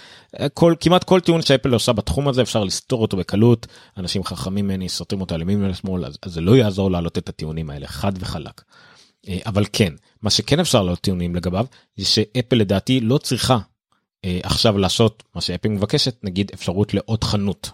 [0.53, 3.67] כל כמעט כל טיעון שאפל עושה בתחום הזה אפשר לסתור אותו בקלות
[3.97, 7.29] אנשים חכמים ממני סותרים אותו על ימין ולשמאל אז, אז זה לא יעזור להעלות את
[7.29, 8.61] הטיעונים האלה חד וחלק.
[9.27, 11.65] אה, אבל כן מה שכן אפשר להעלות טיעונים לגביו
[11.97, 13.57] זה שאפל לדעתי לא צריכה
[14.43, 17.71] עכשיו לעשות מה שאפל מבקשת נגיד אפשרות לעוד חנות.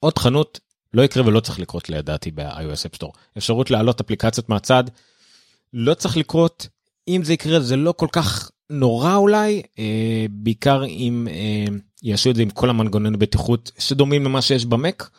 [0.00, 0.60] עוד חנות
[0.94, 4.84] לא יקרה ולא צריך לקרות לדעתי ב-iOS App Store אפשרות להעלות אפליקציות מהצד
[5.72, 6.68] לא צריך לקרות
[7.08, 12.36] אם זה יקרה זה לא כל כך נורא אולי אה, בעיקר אם אה, יעשו את
[12.36, 15.10] זה עם כל המנגנוני בטיחות שדומים למה שיש במק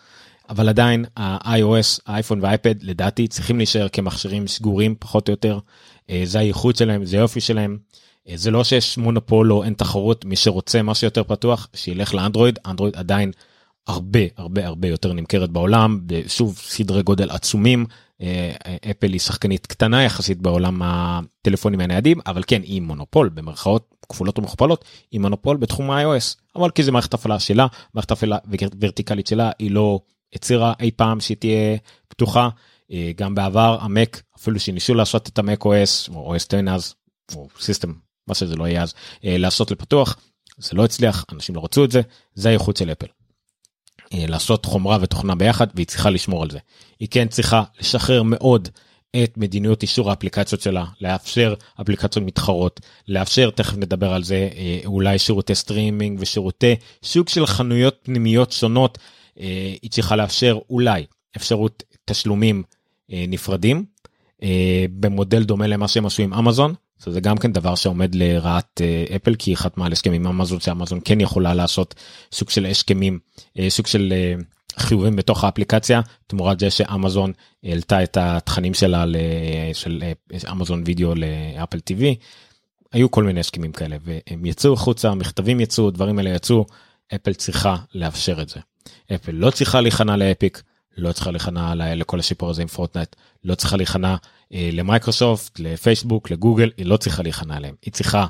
[0.49, 5.59] אבל עדיין ה-iOS האייפון והאייפד לדעתי צריכים להישאר כמכשירים סגורים פחות או יותר
[6.09, 7.77] אה, זה הייחוד שלהם זה יופי שלהם.
[8.29, 12.59] אה, זה לא שיש מונופול או אין תחרות מי שרוצה משהו יותר פתוח שילך לאנדרואיד.
[12.65, 13.31] אנדרואיד עדיין
[13.87, 15.99] הרבה הרבה הרבה יותר נמכרת בעולם.
[16.27, 17.85] שוב סדרי גודל עצומים.
[18.21, 18.51] אה,
[18.91, 24.85] אפל היא שחקנית קטנה יחסית בעולם הטלפונים הניידים אבל כן היא מונופול במרכאות כפולות ומכופלות
[25.11, 26.35] היא מונופול בתחום ה-iOS.
[26.55, 28.37] אבל כי זה מערכת הפעלה שלה מערכת הפעלה
[28.81, 29.99] ורטיקלית שלה היא לא
[30.33, 32.49] הצהירה אי פעם שהיא תהיה פתוחה.
[32.91, 36.95] אה, גם בעבר המק אפילו שניסו לעשות את המק OS או OS 10 אז
[37.35, 37.93] או סיסטם
[38.29, 38.93] מה שזה לא יהיה אז
[39.25, 40.17] אה, לעשות לפתוח
[40.57, 42.01] זה לא הצליח אנשים לא רצו את זה
[42.33, 43.07] זה האיכות של אפל.
[44.13, 46.59] אה, לעשות חומרה ותוכנה ביחד והיא צריכה לשמור על זה.
[46.99, 48.69] היא כן צריכה לשחרר מאוד
[49.23, 55.19] את מדיניות אישור האפליקציות שלה לאפשר אפליקציות מתחרות לאפשר תכף נדבר על זה אה, אולי
[55.19, 58.97] שירותי סטרימינג ושירותי שוק של חנויות פנימיות שונות
[59.81, 61.05] היא צריכה לאפשר אולי
[61.37, 62.63] אפשרות תשלומים
[63.09, 63.85] נפרדים
[64.99, 69.35] במודל דומה למה שהם עשו עם אמזון זה גם כן דבר שעומד לרעת אה, אפל
[69.35, 71.95] כי היא חתמה על הסכם עם אמזון שאמזון כן יכולה לעשות
[72.31, 73.19] סוג של הסכמים
[73.59, 74.33] אה, סוג של אה,
[74.77, 77.31] חיובים בתוך האפליקציה תמורת זה שאמזון
[77.63, 79.05] העלתה את התכנים שלה
[79.73, 80.03] של
[80.51, 82.15] Amazon Video ל Apple TV.
[82.91, 86.65] היו כל מיני הסכמים כאלה והם יצאו החוצה מכתבים יצאו דברים האלה יצאו
[87.15, 88.59] אפל צריכה לאפשר את זה.
[89.15, 90.61] אפל לא צריכה להיכנע ל Epic
[90.97, 94.15] לא צריכה להיכנע לכל השיפור הזה עם Fortnite לא צריכה להיכנע אה,
[94.51, 98.25] למייקרוסופט לפייסבוק לגוגל היא לא צריכה להיכנע להם היא צריכה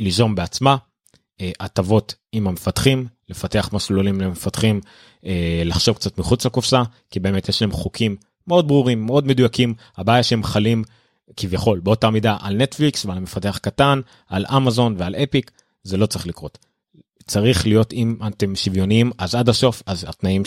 [0.00, 0.76] ליזום בעצמה
[1.40, 4.80] אה, הטבות עם המפתחים לפתח מסלולים למפתחים
[5.26, 10.22] אה, לחשוב קצת מחוץ לקופסה כי באמת יש להם חוקים מאוד ברורים מאוד מדויקים הבעיה
[10.22, 10.84] שהם חלים
[11.36, 15.50] כביכול באותה מידה על נטפליקס ועל מפתח קטן על אמזון ועל אפיק
[15.82, 16.58] זה לא צריך לקרות.
[17.26, 20.44] צריך להיות אם אתם שוויוניים אז עד הסוף אז התנאים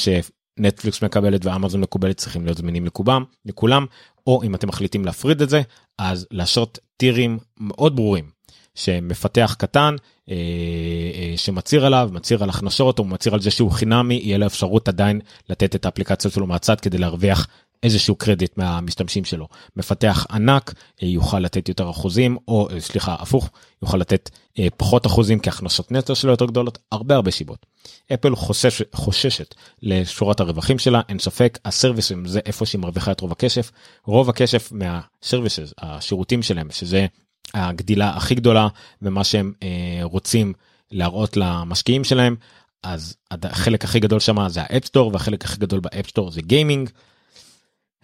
[0.59, 3.85] נטפליקס מקבלת ואמזון מקובלת צריכים להיות זמינים לכולם לכולם
[4.27, 5.61] או אם אתם מחליטים להפריד את זה
[5.97, 8.29] אז לעשות טירים מאוד ברורים
[8.75, 9.95] שמפתח קטן
[10.29, 14.45] אה, אה, שמצהיר עליו מצהיר על הכנסות או מצהיר על זה שהוא חינמי יהיה לו
[14.45, 17.47] אפשרות עדיין לתת את האפליקציות שלו מהצד כדי להרוויח
[17.83, 19.47] איזשהו קרדיט מהמשתמשים שלו.
[19.75, 23.49] מפתח ענק אה, יוכל לתת יותר אחוזים או אה, סליחה הפוך
[23.81, 27.65] יוכל לתת אה, פחות אחוזים כי הכנסות נטו שלו יותר גדולות הרבה הרבה סיבות.
[28.13, 33.31] אפל חושש, חוששת לשורת הרווחים שלה אין ספק הסרוויסים זה איפה שהיא מרוויחה את רוב
[33.31, 33.71] הכסף
[34.05, 37.05] רוב הכסף מה services השירותים שלהם שזה
[37.53, 38.67] הגדילה הכי גדולה
[39.01, 40.53] ומה שהם אה, רוצים
[40.91, 42.35] להראות למשקיעים שלהם
[42.83, 46.31] אז החלק הכי גדול שם זה ה App Store והחלק הכי גדול ב App Store
[46.31, 46.89] זה גיימינג.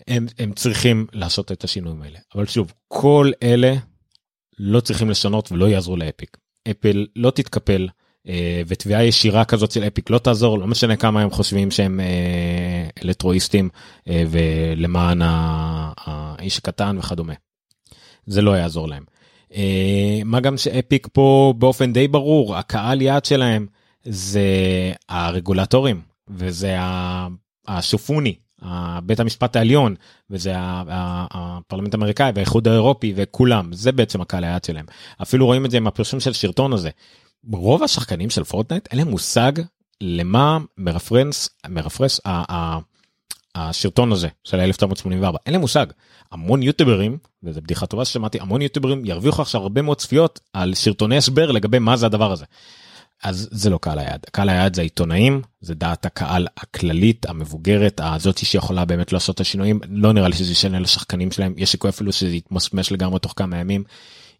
[0.07, 3.73] הם, הם צריכים לעשות את השינויים האלה אבל שוב כל אלה
[4.59, 6.37] לא צריכים לשנות ולא יעזרו לאפיק
[6.71, 7.87] אפל לא תתקפל
[8.27, 12.89] אה, ותביעה ישירה כזאת של אפיק לא תעזור לא משנה כמה הם חושבים שהם אה,
[13.03, 13.69] אלטרואיסטים
[14.07, 17.33] אה, ולמען האיש הקטן וכדומה.
[18.25, 19.03] זה לא יעזור להם.
[20.25, 23.67] מה גם שאפיק פה באופן די ברור הקהל יעד שלהם
[24.03, 24.41] זה
[25.09, 26.75] הרגולטורים וזה
[27.67, 28.35] השופוני,
[29.03, 29.95] בית המשפט העליון,
[30.29, 34.85] וזה הפרלמנט האמריקאי והאיחוד האירופי וכולם, זה בעצם הקהל היעד שלהם.
[35.21, 36.89] אפילו רואים את זה עם הפרסום של סרטון הזה.
[37.51, 39.51] רוב השחקנים של פורטנייט אין להם מושג
[40.01, 42.19] למה מרפרנס, מרפרס
[43.55, 45.85] הסרטון הזה של 1984 אין להם מושג
[46.31, 51.17] המון יוטיוברים וזו בדיחה טובה ששמעתי המון יוטיוברים ירוויחו עכשיו הרבה מאוד צפיות על סרטוני
[51.17, 52.45] הסבר לגבי מה זה הדבר הזה.
[53.23, 54.25] אז זה לא קהל היעד.
[54.31, 59.79] קהל היעד זה העיתונאים זה דעת הקהל הכללית המבוגרת הזאתי שיכולה באמת לעשות את השינויים.
[59.89, 63.57] לא נראה לי שזה ישנה לשחקנים שלהם יש סיכוי אפילו שזה יתמסמס לגמרי תוך כמה
[63.57, 63.83] ימים.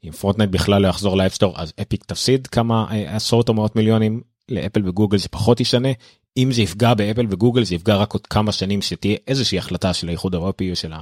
[0.03, 3.53] אם פורטנייט בכלל לא יחזור ל App Store אז אפיק תפסיד כמה אה, עשרות או
[3.53, 5.89] מאות מיליונים לאפל וגוגל זה פחות ישנה.
[6.37, 10.07] אם זה יפגע באפל וגוגל זה יפגע רק עוד כמה שנים שתהיה איזושהי החלטה של
[10.07, 10.93] האיחוד האירופי או של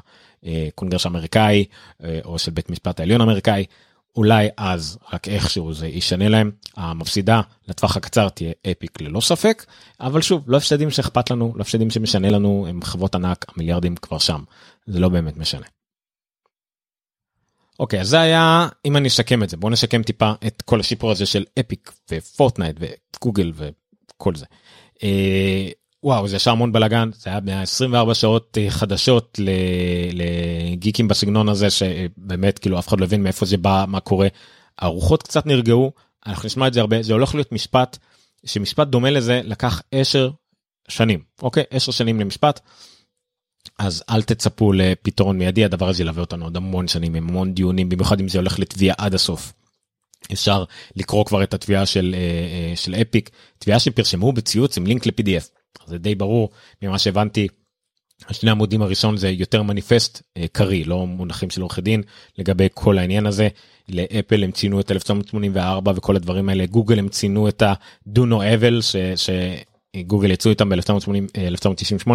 [0.44, 1.66] הקונגרס האמריקאי
[2.04, 3.66] אה, או של בית משפט העליון האמריקאי
[4.16, 9.66] אולי אז רק איכשהו זה ישנה להם המפסידה לטווח הקצר תהיה אפיק ללא ספק
[10.00, 14.18] אבל שוב לא הפסדים שאכפת לנו לא הפסדים שמשנה לנו הם חברות ענק המיליארדים כבר
[14.18, 14.44] שם
[14.88, 15.66] זה לא באמת משנה.
[17.80, 21.12] אוקיי אז זה היה אם אני אסכם את זה בוא נשקם טיפה את כל הסיפור
[21.12, 24.46] הזה של אפיק ופורטנייט וגוגל וכל זה.
[26.06, 29.40] וואו זה ישר המון בלאגן זה היה 24 שעות אה, חדשות
[30.12, 34.28] לגיקים בסגנון הזה שבאמת כאילו אף אחד לא הבין מאיפה זה בא מה קורה.
[34.80, 35.92] הרוחות קצת נרגעו
[36.26, 37.98] אנחנו נשמע את זה הרבה זה הולך להיות משפט
[38.46, 40.30] שמשפט דומה לזה לקח 10
[40.88, 42.60] שנים אוקיי 10 שנים למשפט.
[43.80, 47.90] אז אל תצפו לפתרון מיידי הדבר הזה ילווה אותנו עוד המון שנים עם המון דיונים
[47.90, 49.54] במיוחד אם זה הולך לתביעה עד הסוף.
[50.34, 50.64] אפשר
[50.96, 55.65] לקרוא כבר את התביעה של, אה, אה, של אפיק, תביעה שפרשמו בציוץ עם לינק ל-PDF.
[55.86, 56.50] זה די ברור
[56.82, 57.48] ממה שהבנתי.
[58.30, 62.02] השני עמודים הראשון זה יותר מניפסט אה, קריא לא מונחים של עורכי דין
[62.38, 63.48] לגבי כל העניין הזה
[63.90, 68.82] לאפל הם ציינו את 1984 וכל הדברים האלה גוגל הם ציינו את ה-do no evil
[69.96, 72.10] שגוגל יצאו איתם ב-1998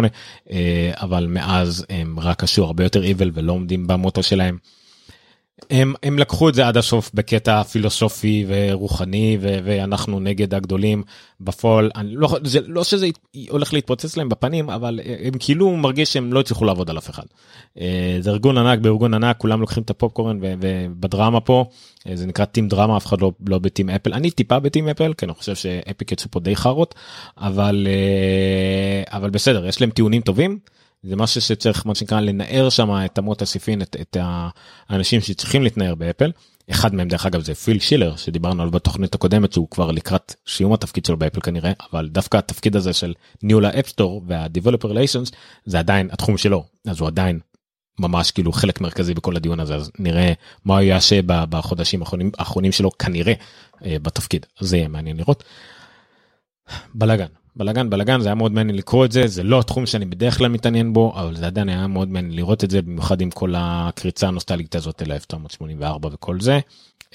[0.95, 4.57] אבל מאז הם רק עשו הרבה יותר evil ולא עומדים במוטו שלהם.
[5.69, 11.03] הם, הם לקחו את זה עד הסוף בקטע פילוסופי ורוחני ו, ואנחנו נגד הגדולים
[11.41, 13.07] בפועל אני לא זה לא שזה
[13.49, 17.23] הולך להתפוצץ להם בפנים אבל הם כאילו מרגיש שהם לא הצליחו לעבוד על אף אחד.
[17.79, 21.65] אה, זה ארגון ענק בארגון ענק כולם לוקחים את הפופקורן ובדרמה פה
[22.07, 25.13] אה, זה נקרא טים דרמה אף אחד לא, לא בטים אפל אני טיפה בטים אפל
[25.13, 26.95] כי אני חושב שאפיק יצאו פה די חארות
[27.37, 30.59] אבל אה, אבל בסדר יש להם טיעונים טובים.
[31.03, 34.17] זה משהו שצריך מה שנקרא לנער שם את אמות הסיפין את, את
[34.89, 36.31] האנשים שצריכים להתנער באפל.
[36.71, 40.73] אחד מהם דרך אגב זה פיל שילר שדיברנו עליו בתוכנית הקודמת שהוא כבר לקראת סיום
[40.73, 45.31] התפקיד שלו באפל כנראה אבל דווקא התפקיד הזה של ניהול ה App Store וה-Developer Relations
[45.65, 47.39] זה עדיין התחום שלו אז הוא עדיין
[47.99, 50.33] ממש כאילו חלק מרכזי בכל הדיון הזה אז נראה
[50.65, 53.33] מה הוא יעשה בחודשים האחרונים, האחרונים שלו כנראה
[53.85, 55.43] אה, בתפקיד זה יהיה מעניין לראות.
[56.93, 60.37] בלאגן בלאגן בלאגן זה היה מאוד מעניין לקרוא את זה זה לא התחום שאני בדרך
[60.37, 63.53] כלל מתעניין בו אבל זה עדיין היה מאוד מעניין לראות את זה במיוחד עם כל
[63.57, 66.59] הקריצה הנוסטלגית הזאת אל 1984 וכל זה.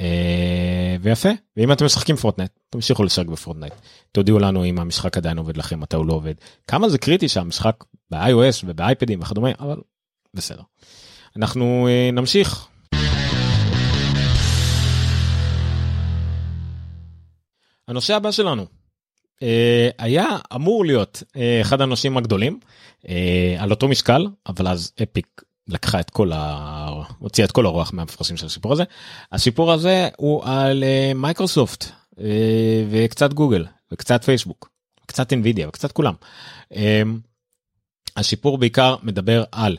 [0.01, 3.73] אה, ויפה ואם אתם משחקים פורטנייט תמשיכו לשחק בפורטנייט
[4.13, 6.35] תודיעו לנו אם המשחק עדיין עובד לכם מתי הוא לא עובד
[6.67, 9.77] כמה זה קריטי שהמשחק ב-iOS ובאייפדים וכדומה אבל
[10.35, 10.63] בסדר.
[11.37, 12.69] אנחנו אה, נמשיך.
[17.89, 18.76] הנושא הבא שלנו
[19.99, 22.61] היה אמור להיות אה, אחד האנשים הגדולים
[23.09, 27.03] אה, על אותו משקל אבל אז אפיק לקחה את כל ה...
[27.19, 28.85] הוציאה את כל הרוח מהמפרשים של הסיפור הזה.
[29.33, 31.85] הסיפור הזה הוא על מייקרוסופט
[32.91, 34.71] וקצת גוגל וקצת פייסבוק
[35.07, 36.15] קצת אנבידיה וקצת כולם.
[38.17, 39.77] הסיפור בעיקר מדבר על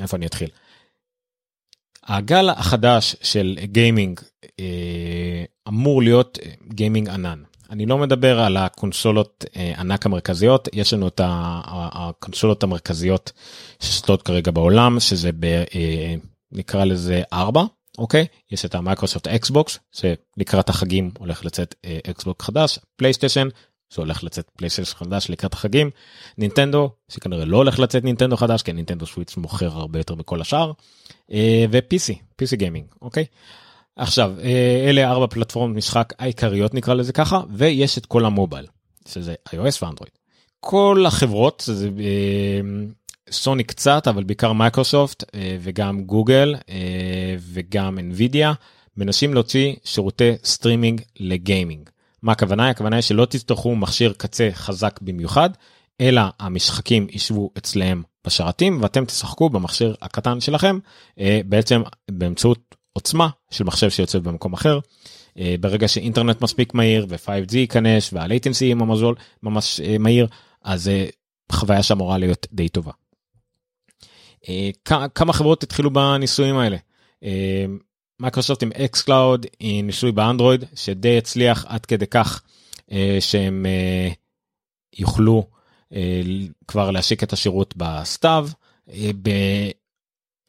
[0.00, 0.48] איפה אני אתחיל.
[2.06, 4.20] הגל החדש של גיימינג
[4.60, 7.42] אה, אמור להיות גיימינג ענן.
[7.70, 13.32] אני לא מדבר על הקונסולות אה, ענק המרכזיות יש לנו את הקונסולות המרכזיות
[13.80, 16.14] ששולטות כרגע בעולם שזה ב, אה,
[16.52, 17.64] נקרא לזה 4
[17.98, 21.74] אוקיי יש את המייקרוסופט אקסבוקס שלקראת החגים הולך לצאת
[22.10, 23.48] אקסבוקס חדש פלייסטיישן
[23.90, 25.90] שהולך לצאת פלייסטיישן חדש לקראת החגים
[26.38, 30.72] נינטנדו שכנראה לא הולך לצאת נינטנדו חדש כי נינטנדו Switch מוכר הרבה יותר מכל השאר
[31.70, 33.24] ו- PC PC gaming אוקיי.
[33.96, 38.66] עכשיו אה, אלה ארבע פלטפורמות משחק העיקריות נקרא לזה ככה ויש את כל המובייל
[39.08, 40.12] שזה iOS ואנדרואיד.
[40.60, 42.60] כל החברות זה אה,
[43.30, 46.54] סוני קצת אבל בעיקר מייקרוסופט אה, וגם גוגל
[47.38, 48.52] וגם אנבידיה
[48.96, 51.90] מנסים להוציא שירותי סטרימינג לגיימינג.
[52.22, 52.70] מה הכוונה?
[52.70, 55.50] הכוונה היא שלא תצטרכו מכשיר קצה חזק במיוחד
[56.00, 60.78] אלא המשחקים ישבו אצלם בשרתים ואתם תשחקו במכשיר הקטן שלכם
[61.48, 64.78] בעצם באמצעות עוצמה של מחשב שיושב במקום אחר.
[65.60, 69.00] ברגע שאינטרנט מספיק מהיר ו-5G ייכנס וה-latency ממש
[69.42, 70.26] ממש מהיר
[70.62, 70.90] אז
[71.52, 72.92] חוויה שאמורה להיות די טובה.
[75.14, 76.76] כמה חברות התחילו בניסויים האלה.
[78.20, 82.42] מייקרוסופט עם xCloud עם ניסוי באנדרואיד שדי הצליח עד כדי כך
[83.20, 83.66] שהם
[84.98, 85.46] יוכלו
[86.68, 88.48] כבר להשיק את השירות בסתיו.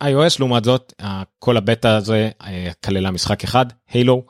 [0.03, 0.93] ב-iOS לעומת זאת
[1.39, 2.29] כל הבטא הזה
[2.83, 4.25] כללה משחק אחד הילו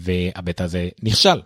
[0.00, 1.40] והבטא הזה נכשל.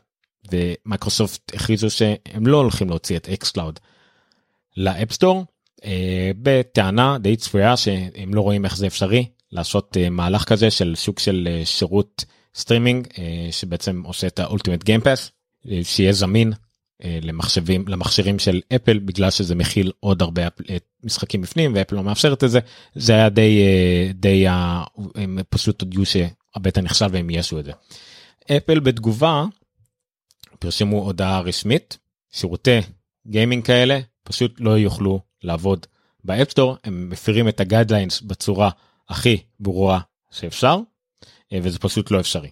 [0.52, 3.78] ומייקרוסופט הכריזו שהם לא הולכים להוציא את xCloud
[4.76, 5.44] ל App Store
[6.42, 11.48] בטענה די צפויה שהם לא רואים איך זה אפשרי לעשות מהלך כזה של שוק של
[11.64, 13.06] שירות סטרימינג
[13.50, 15.30] שבעצם עושה את ה Ultimate Game Pass
[15.82, 16.52] שיהיה זמין
[17.04, 20.42] למחשבים למכשירים של אפל בגלל שזה מכיל עוד הרבה
[21.04, 22.60] משחקים בפנים ואפל לא מאפשרת את זה
[22.94, 23.62] זה היה די
[24.14, 24.44] די
[25.14, 27.72] הם פשוט הודיעו שהבטא נכשל והם ישו את זה.
[28.56, 29.44] אפל בתגובה
[30.58, 31.98] פרסמו הודעה רשמית
[32.32, 32.78] שירותי
[33.26, 35.86] גיימינג כאלה פשוט לא יוכלו לעבוד
[36.24, 38.70] ב App Store הם מפירים את ה guidelines בצורה
[39.08, 40.78] הכי ברורה שאפשר
[41.54, 42.50] וזה פשוט לא אפשרי.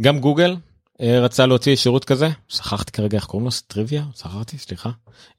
[0.00, 0.56] גם גוגל
[1.02, 2.28] רצה להוציא שירות כזה?
[2.48, 4.04] שכחתי כרגע איך קוראים לו טריוויה?
[4.16, 4.90] שכחתי סליחה.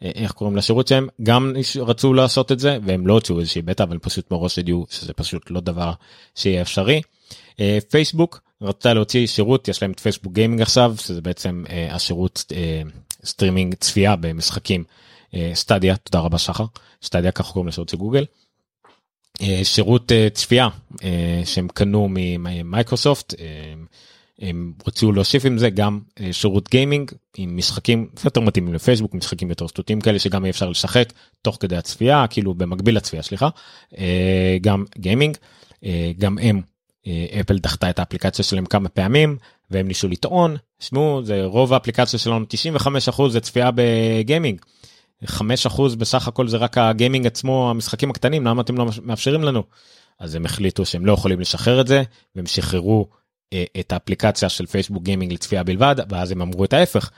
[0.02, 1.08] איך קוראים לשירות שהם?
[1.23, 5.13] גם רצו לעשות את זה והם לא הוציאו איזושהי בטא אבל פשוט מראש ידעו שזה
[5.13, 5.93] פשוט לא דבר
[6.36, 7.02] שיהיה אפשרי.
[7.89, 12.52] פייסבוק רצה להוציא שירות יש להם את Facebook Gaming עכשיו שזה בעצם השירות
[13.26, 14.84] סטרימינג צפייה במשחקים
[15.54, 16.65] Stadia תודה רבה שחר.
[17.04, 18.26] Stadia ככה קוראים לשירות של גוגל.
[19.63, 20.67] שירות צפייה
[21.45, 23.34] שהם קנו ממייקרוסופט
[24.41, 26.00] הם רצו להוסיף עם זה גם
[26.32, 31.58] שירות גיימינג עם משחקים יותר מתאימים לפייסבוק משחקים יותר סטוטים כאלה שגם אפשר לשחק תוך
[31.60, 33.50] כדי הצפייה כאילו במקביל לצפייה סליחה
[34.62, 35.38] גם גיימינג
[36.17, 36.62] גם הם
[37.41, 39.38] אפל דחתה את האפליקציה שלהם כמה פעמים
[39.72, 42.46] והם ניסו לטעון שמעו זה רוב האפליקציה שלנו
[43.15, 44.62] 95% זה צפייה בגיימינג.
[45.26, 45.30] 5%
[45.98, 49.63] בסך הכל זה רק הגיימינג עצמו המשחקים הקטנים למה אתם לא מאפשרים לנו.
[50.19, 52.04] אז הם החליטו שהם לא יכולים לשחרר את זה
[52.36, 53.08] והם שחררו
[53.80, 57.12] את האפליקציה של Facebook Gaming לצפייה בלבד ואז הם אמרו את ההפך.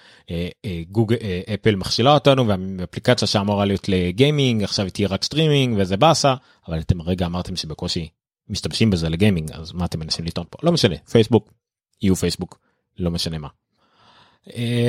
[0.92, 1.18] גוגל
[1.54, 6.36] אפל מכשילה אותנו והאפליקציה שאמורה להיות לגיימינג עכשיו תהיה רק סטרימינג וזה באסה
[6.68, 8.10] אבל אתם רגע אמרתם שבקושי
[8.50, 10.58] משתמשים בזה לגיימינג אז מה אתם מנסים לטעון פה?
[10.64, 11.54] לא משנה פייסבוק
[12.02, 12.60] יהיו פייסבוק
[13.00, 13.48] לא משנה מה.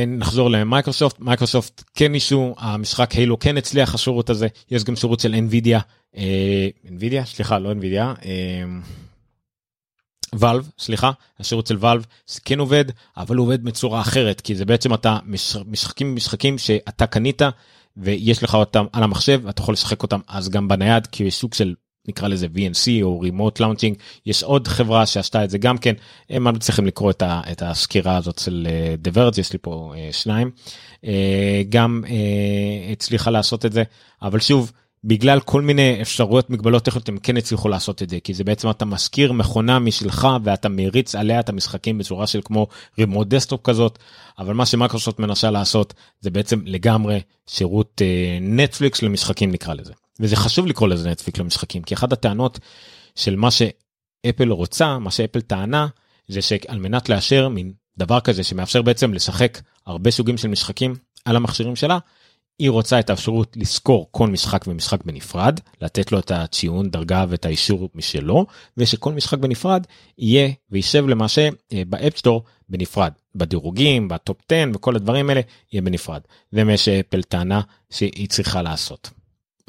[0.07, 5.35] נחזור למייקרוסופט מייקרוסופט כן issue המשחק Halo כן הצליח השירות הזה יש גם שירות של
[5.35, 5.81] NVIDIA.
[6.87, 7.25] NVIDIA?
[7.25, 8.27] סליחה לא NVIDIA
[10.39, 12.07] ואלב סליחה השירות של ואלב
[12.45, 12.85] כן עובד
[13.17, 15.19] אבל הוא עובד בצורה אחרת כי זה בעצם אתה
[15.67, 17.43] משחקים משחקים שאתה קנית
[17.97, 21.55] ויש לך אותם על המחשב אתה יכול לשחק אותם אז גם בנייד כי יש סוג
[21.55, 21.75] של
[22.09, 23.95] נקרא לזה VNC או remote launching
[24.27, 25.95] יש עוד חברה שעשתה את זה גם כן
[26.31, 28.69] הם לא צריכים לקרוא את, ה, את הסקירה הזאת של
[28.99, 30.51] דברת יש לי פה שניים
[31.69, 32.05] גם
[32.93, 33.83] הצליחה לעשות את זה
[34.23, 34.73] אבל שוב.
[35.07, 38.71] בגלל כל מיני אפשרויות מגבלות טכניות הם כן הצליחו לעשות את זה כי זה בעצם
[38.71, 42.67] אתה משכיר מכונה משלך ואתה מריץ עליה את המשחקים בצורה של כמו
[42.99, 43.99] remote desktop כזאת
[44.39, 48.03] אבל מה שמיקרוסופט מנסה לעשות זה בעצם לגמרי שירות
[48.41, 49.93] נטפליקס uh, למשחקים נקרא לזה.
[50.21, 52.59] וזה חשוב לקרוא לזה נטפליקס למשחקים כי אחת הטענות
[53.15, 55.87] של מה שאפל רוצה מה שאפל טענה
[56.29, 61.37] זה שעל מנת לאשר מין דבר כזה שמאפשר בעצם לשחק הרבה סוגים של משחקים על
[61.37, 61.99] המכשירים שלה
[62.59, 67.47] היא רוצה את האפשרות לסקור כל משחק ומשחק בנפרד, לתת לו את הציון דרגה ואת
[67.47, 69.87] האישור משלו, ושכל משחק בנפרד
[70.19, 71.49] יהיה וישב למעשה
[71.89, 75.41] ב-App Store בנפרד, בדירוגים, ב-top 10 וכל הדברים האלה
[75.73, 76.21] יהיה בנפרד.
[76.53, 79.11] זה מה שאפל טענה שהיא צריכה לעשות.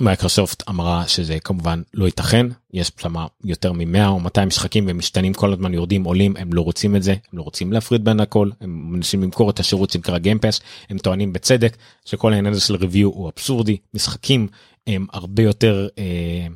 [0.01, 5.53] מייקרוסופט אמרה שזה כמובן לא ייתכן יש שם יותר מ-100 או 200 משחקים ומשתנים כל
[5.53, 8.91] הזמן יורדים עולים הם לא רוצים את זה הם לא רוצים להפריד בין הכל הם
[8.91, 13.29] מנסים למכור את השירות שנקרא גיימפס הם טוענים בצדק שכל העניין הזה של ריוויו הוא
[13.29, 14.47] אבסורדי משחקים
[14.87, 16.47] הם הרבה יותר אה,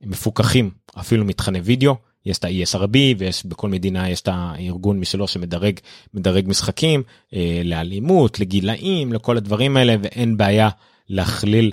[0.00, 1.94] מפוקחים אפילו מתכני וידאו
[2.26, 5.80] יש את ה-ESRB ויש בכל מדינה יש את הארגון משלו שמדרג
[6.14, 7.02] מדרג משחקים
[7.34, 10.68] אה, לאלימות לגילאים לכל הדברים האלה ואין בעיה
[11.08, 11.70] להכליל.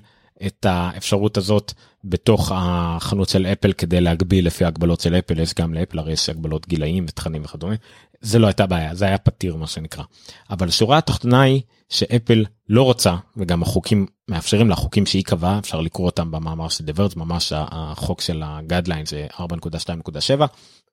[0.47, 1.73] את האפשרות הזאת
[2.03, 5.39] בתוך החנות של אפל כדי להגביל לפי הגבלות של אפל.
[5.39, 7.75] יש גם לאפל הרי יש הגבלות גילאים ותכנים וכדומה.
[8.21, 10.03] זה לא הייתה בעיה זה היה פתיר מה שנקרא.
[10.49, 16.05] אבל השורה התחתונה היא שאפל לא רוצה וגם החוקים מאפשרים לחוקים שהיא קבעה אפשר לקרוא
[16.05, 20.45] אותם במאמר של The Verge ממש החוק של ה-guideline זה 4.2.7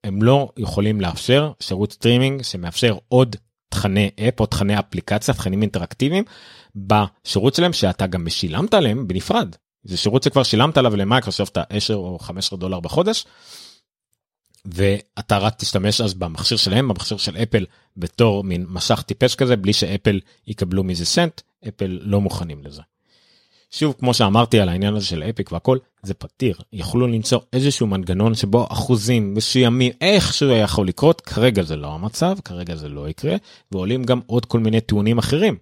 [0.05, 3.36] הם לא יכולים לאפשר שירות סטרימינג שמאפשר עוד
[3.78, 6.24] תכני app או תכני אפליקציה תכנים אינטראקטיביים
[6.76, 12.18] בשירות שלהם שאתה גם שילמת עליהם בנפרד זה שירות שכבר שילמת עליו למייקרוסופט ה-10 או
[12.18, 13.24] 15 דולר בחודש.
[14.64, 17.66] ואתה רק תשתמש אז במכשיר שלהם במכשיר של אפל
[17.96, 22.82] בתור מין מסך טיפש כזה בלי שאפל יקבלו מזה סנט אפל לא מוכנים לזה.
[23.70, 28.34] שוב כמו שאמרתי על העניין הזה של Epic והכל זה פתיר יכלו למצוא איזשהו מנגנון
[28.34, 33.36] שבו אחוזים מסוימים איכשהו יכול לקרות כרגע זה לא המצב כרגע זה לא יקרה
[33.72, 35.56] ועולים גם עוד כל מיני טיעונים אחרים.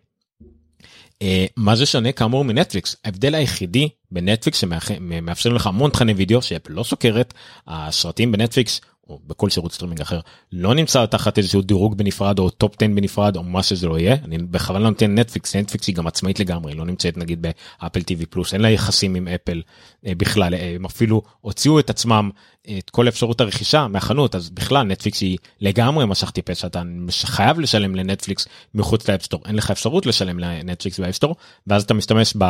[1.23, 1.27] Uh,
[1.57, 6.83] מה זה שונה כאמור מנטפליקס ההבדל היחידי בנטפליקס שמאפשרים לך המון תכני וידאו שאפל לא
[6.83, 7.35] סוקרת
[7.67, 10.21] הסרטים בנטפליקס או בכל שירות סטרימינג אחר
[10.53, 14.17] לא נמצא תחת איזשהו דירוג בנפרד או top 10 בנפרד או מה שזה לא יהיה.
[14.25, 17.47] אני בכוונה לא נותן נטפליקס נטפליקס היא גם עצמאית לגמרי לא נמצאת נגיד
[17.81, 19.63] ב-Apple TV Plus אין לה יחסים עם אפל
[20.07, 20.55] אה, בכלל.
[20.55, 22.31] אה, הם אפילו הוציאו את עצמם
[22.79, 27.95] את כל אפשרות הרכישה מהחנות אז בכלל נטפליקס היא לגמרי מסך טיפש אתה חייב לשלם
[27.95, 29.41] לנטפליקס מחוץ ל-App Store.
[29.47, 31.37] אין לך אפשרות לשלם לנטפליקס ב-App Store
[31.67, 32.45] ואז אתה משתמש ב...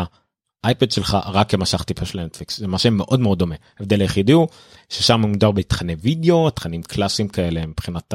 [0.66, 2.58] האייפד שלך רק כמסך טיפש של נטפליקס.
[2.58, 3.54] זה משהו מאוד מאוד דומה.
[3.78, 4.48] ההבדל היחידי הוא
[4.88, 8.14] ששם מדובר בתכני וידאו תכנים קלאסיים כאלה מבחינת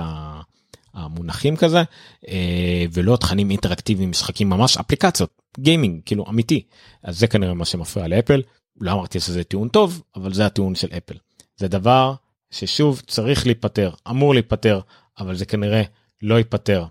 [0.93, 1.83] המונחים כזה
[2.27, 6.63] אה, ולא תכנים אינטראקטיביים משחקים ממש אפליקציות גיימינג כאילו אמיתי.
[7.03, 8.41] אז זה כנראה מה שמפריע לאפל.
[8.81, 11.15] לא אמרתי שזה טיעון טוב אבל זה הטיעון של אפל.
[11.57, 12.13] זה דבר
[12.51, 14.79] ששוב צריך להיפתר אמור להיפתר
[15.19, 15.81] אבל זה כנראה
[16.21, 16.85] לא ייפתר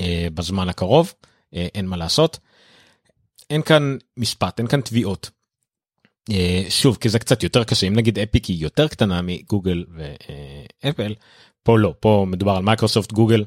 [0.00, 1.12] אה, בזמן הקרוב.
[1.54, 2.38] אה, אין מה לעשות.
[3.52, 5.30] אין כאן משפט אין כאן תביעות.
[6.30, 7.86] אה, שוב כי זה קצת יותר קשה.
[7.86, 9.84] אם נגיד Epic היא יותר קטנה מגוגל
[10.84, 11.14] ואפל
[11.62, 11.94] פה לא.
[12.00, 13.44] פה מדובר על מייקרוסופט גוגל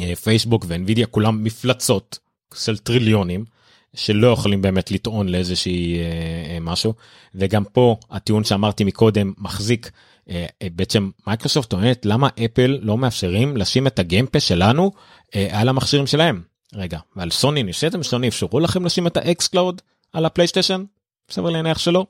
[0.00, 2.18] אה, פייסבוק ואנווידיה כולם מפלצות
[2.54, 3.44] של טריליונים
[3.94, 6.94] שלא יכולים באמת לטעון לאיזושהי אה, משהו.
[7.34, 9.90] וגם פה הטיעון שאמרתי מקודם מחזיק
[10.72, 14.92] בעצם מייקרוסופט טוענת למה אפל לא מאפשרים לשים את ה-Game Pass שלנו
[15.50, 16.42] על המכשירים שלהם
[16.74, 18.02] רגע, ועל סוני ניסיתם?
[18.02, 20.84] סוני אפשרו לכם לשים את ה-xCloud על הפלייסטיישן?
[21.30, 22.06] סביר להניח שלא.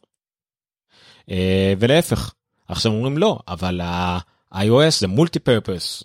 [1.31, 2.35] אה, ולהפך,
[2.69, 6.03] עכשיו אומרים לא, אבל ה-iOS זה multi purpose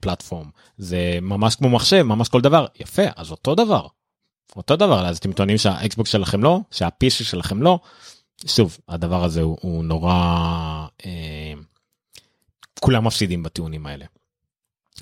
[0.00, 2.66] platform, זה ממש כמו מחשב, ממש כל דבר.
[2.80, 3.86] יפה, אז אותו דבר.
[4.56, 7.78] אותו דבר, אז אתם טוענים שהאקסבוקס שלכם לא, שה-PC שלכם לא.
[8.46, 10.14] שוב, הדבר הזה הוא, הוא נורא...
[11.06, 11.52] אה,
[12.80, 14.04] כולם מפסידים בטיעונים האלה.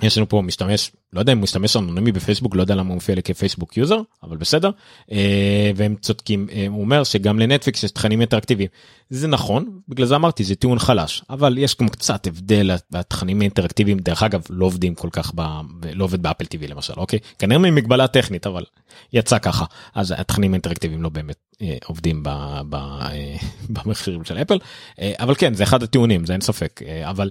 [0.03, 3.15] יש לנו פה משתמש לא יודע אם משתמש אנונימי בפייסבוק לא יודע למה הוא מופיע
[3.15, 4.71] לי כ-Facebook user אבל בסדר.
[5.13, 8.69] אה, והם צודקים אה, הוא אומר שגם לנטפליקס יש תכנים אינטראקטיביים.
[9.11, 13.99] זה נכון בגלל זה אמרתי זה טיעון חלש אבל יש גם קצת הבדל התכנים האינטראקטיביים
[13.99, 15.43] דרך אגב לא עובדים כל כך ב...
[15.95, 17.19] לא עובד ב-Apple TV למשל אוקיי?
[17.39, 18.65] כנראה ממגבלה טכנית אבל
[19.13, 19.65] יצא ככה.
[19.95, 22.31] אז התכנים האינטראקטיביים לא באמת אה, עובדים ב...
[22.71, 22.77] ב...
[23.75, 24.59] במכשירים של אפל.
[25.01, 27.31] אבל כן זה אחד הטיעונים זה אין ספק אבל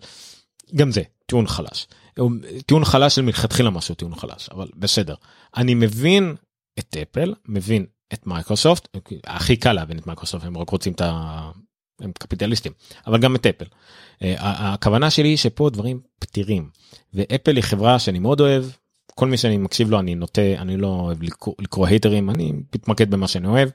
[0.75, 1.87] גם זה טיעון חלש.
[2.65, 5.15] טיעון חלש שמלכתחילה משהו טיעון חלש אבל בסדר
[5.57, 6.35] אני מבין
[6.79, 8.97] את אפל מבין את מייקרוסופט
[9.27, 11.51] הכי קל להבין את מייקרוסופט הם רק רוצים את ה...
[12.01, 12.71] הם קפיטליסטים
[13.07, 13.65] אבל גם את אפל.
[14.21, 14.35] אה,
[14.73, 16.69] הכוונה שלי היא שפה דברים פתירים
[17.13, 18.65] ואפל היא חברה שאני מאוד אוהב
[19.15, 23.11] כל מי שאני מקשיב לו אני נוטה אני לא אוהב לקרוא, לקרוא הייטרים אני מתמקד
[23.11, 23.69] במה שאני אוהב.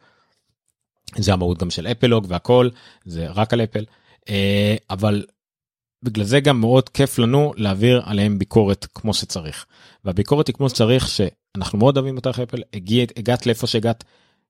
[1.17, 2.69] זה המהות גם של אפלוג והכל
[3.05, 3.85] זה רק על אפל
[4.29, 5.25] אה, אבל
[6.03, 9.67] בגלל זה גם מאוד כיף לנו להעביר עליהם ביקורת כמו שצריך.
[10.05, 14.05] והביקורת היא כמו שצריך שאנחנו מאוד אוהבים אותך אפל הגעת, הגעת לאיפה שהגעת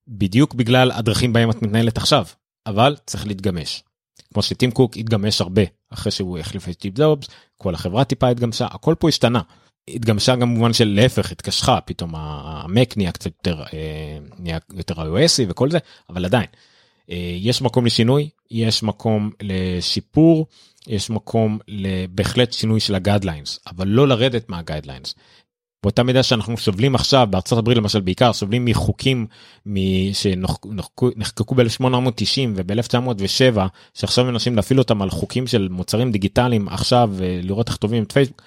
[0.08, 2.26] בדיוק בגלל הדרכים בהם את מתנהלת עכשיו
[2.66, 3.82] אבל צריך להתגמש.
[4.34, 8.66] כמו שטים קוק התגמש הרבה אחרי שהוא החליף את טיפ זובס כל החברה טיפה התגמשה
[8.66, 9.40] הכל פה השתנה.
[9.88, 15.42] התגמשה גם במובן של להפך התקשחה פתאום המק נהיה קצת יותר אה, נהיה יותר iOSי
[15.48, 15.78] וכל זה
[16.10, 16.46] אבל עדיין
[17.40, 20.46] יש מקום לשינוי יש מקום לשיפור
[20.86, 25.14] יש מקום לבהחלט שינוי של הגיידליינס אבל לא לרדת מהגיידליינס.
[25.82, 29.26] באותה מידה שאנחנו סובלים עכשיו בארצות הברית למשל בעיקר סובלים מחוקים
[30.12, 33.58] שנחקקו ב-1890 וב-1907
[33.94, 37.10] שעכשיו מנסים להפעיל אותם על חוקים של מוצרים דיגיטליים עכשיו
[37.42, 38.42] לראות איך תובעים את פייסבוק.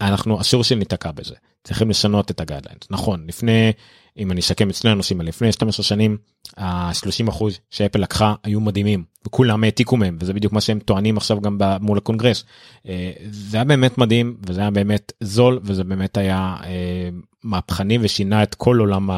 [0.00, 1.34] אנחנו אסור שניתקע בזה
[1.64, 3.72] צריכים לשנות את ה guidelines נכון לפני
[4.18, 6.16] אם אני אסכם את שני הנושאים האלה לפני 12 שנים
[6.56, 11.40] ה-30 אחוז שאפל לקחה היו מדהימים וכולם העתיקו מהם וזה בדיוק מה שהם טוענים עכשיו
[11.40, 12.44] גם מול הקונגרס.
[12.88, 17.08] אה, זה היה באמת מדהים וזה היה באמת זול וזה באמת היה אה,
[17.44, 19.10] מהפכני ושינה את כל עולם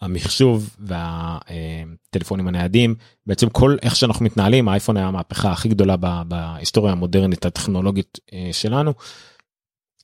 [0.00, 2.94] המחשוב והטלפונים הניידים
[3.26, 5.96] בעצם כל איך שאנחנו מתנהלים האייפון היה המהפכה הכי גדולה
[6.28, 8.92] בהיסטוריה המודרנית הטכנולוגית אה, שלנו.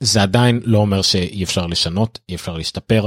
[0.01, 3.07] זה עדיין לא אומר שאי אפשר לשנות אי אפשר להשתפר.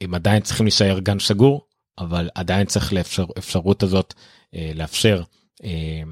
[0.00, 1.66] הם עדיין צריכים להישאר גן סגור
[1.98, 4.14] אבל עדיין צריך לאפשר אפשרות הזאת
[4.54, 5.22] אה, לאפשר
[5.64, 6.02] אה,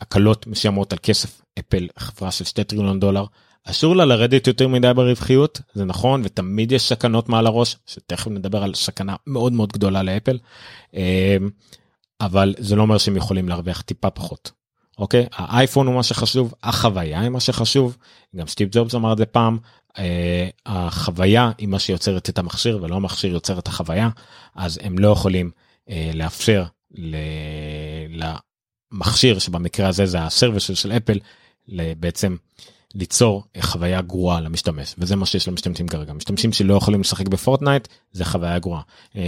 [0.00, 1.42] הקלות מסוימות על כסף.
[1.58, 3.24] אפל חברה של 2 טריליון דולר
[3.64, 8.62] אסור לה לרדת יותר מדי ברווחיות זה נכון ותמיד יש סכנות מעל הראש שתכף נדבר
[8.62, 10.38] על סכנה מאוד מאוד גדולה לאפל
[10.94, 11.36] אה,
[12.20, 14.52] אבל זה לא אומר שהם יכולים להרוויח טיפה פחות.
[14.98, 15.26] אוקיי?
[15.32, 17.96] האייפון הוא מה שחשוב החוויה היא מה שחשוב.
[18.36, 19.58] גם סטיב ג'ובס אמר את זה פעם
[20.66, 24.08] החוויה היא מה שיוצרת את המכשיר ולא המכשיר יוצר את החוויה
[24.54, 25.50] אז הם לא יכולים
[26.14, 26.64] לאפשר
[28.92, 31.18] למכשיר שבמקרה הזה זה ה service של אפל
[32.00, 32.36] בעצם
[32.94, 34.94] ליצור חוויה גרועה למשתמש.
[34.98, 36.12] וזה מה שיש למשתמשים כרגע.
[36.12, 38.82] משתמשים שלא יכולים לשחק בפורטנייט זה חוויה גרועה.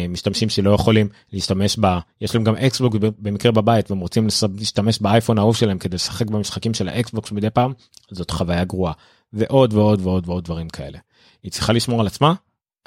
[0.08, 5.38] משתמשים שלא יכולים להשתמש בה יש להם גם אקסבוקס במקרה בבית והם רוצים להשתמש באייפון
[5.38, 7.72] האהוב שלהם כדי לשחק במשחקים של האקסבוקס מדי פעם
[8.10, 8.92] זאת חוויה גרועה
[9.32, 10.98] ועוד ועוד ועוד ועוד דברים כאלה.
[11.42, 12.34] היא צריכה לשמור על עצמה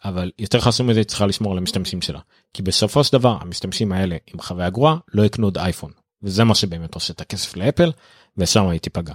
[0.06, 2.20] אבל יותר חשוב מזה היא צריכה לשמור על המשתמשים שלה
[2.54, 5.92] כי בסופו של דבר המשתמשים האלה עם חוויה גרועה לא יקנו עוד אייפון
[6.24, 7.92] וזה מה שבאמת עושה את הכסף לאפל
[8.38, 9.14] ושם היא תיפגע.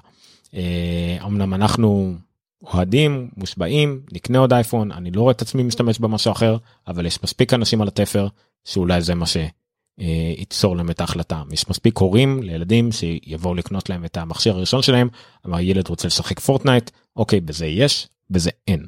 [0.55, 2.15] אה, אמנם אנחנו
[2.63, 6.57] אוהדים מושבעים נקנה עוד אייפון אני לא רואה את עצמי משתמש במשהו אחר
[6.89, 8.29] אבל יש מספיק אנשים על התפר
[8.65, 14.17] שאולי זה מה שייצור להם את ההחלטה יש מספיק הורים לילדים שיבואו לקנות להם את
[14.17, 15.09] המכשיר הראשון שלהם
[15.45, 18.87] אבל הילד רוצה לשחק פורטנייט אוקיי בזה יש בזה אין.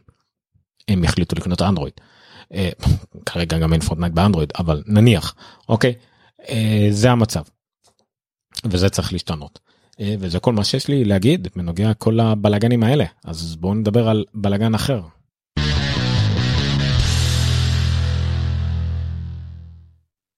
[0.89, 1.95] הם יחליטו לקנות אנדרואיד.
[2.55, 2.71] אה,
[3.27, 5.35] כרגע גם אין פורטנייט באנדרואיד אבל נניח
[5.69, 5.95] אוקיי
[6.49, 7.43] אה, זה המצב.
[8.65, 9.59] וזה צריך להשתנות.
[10.01, 14.25] אה, וזה כל מה שיש לי להגיד בנוגע כל הבלאגנים האלה אז בואו נדבר על
[14.35, 15.03] בלאגן אחר.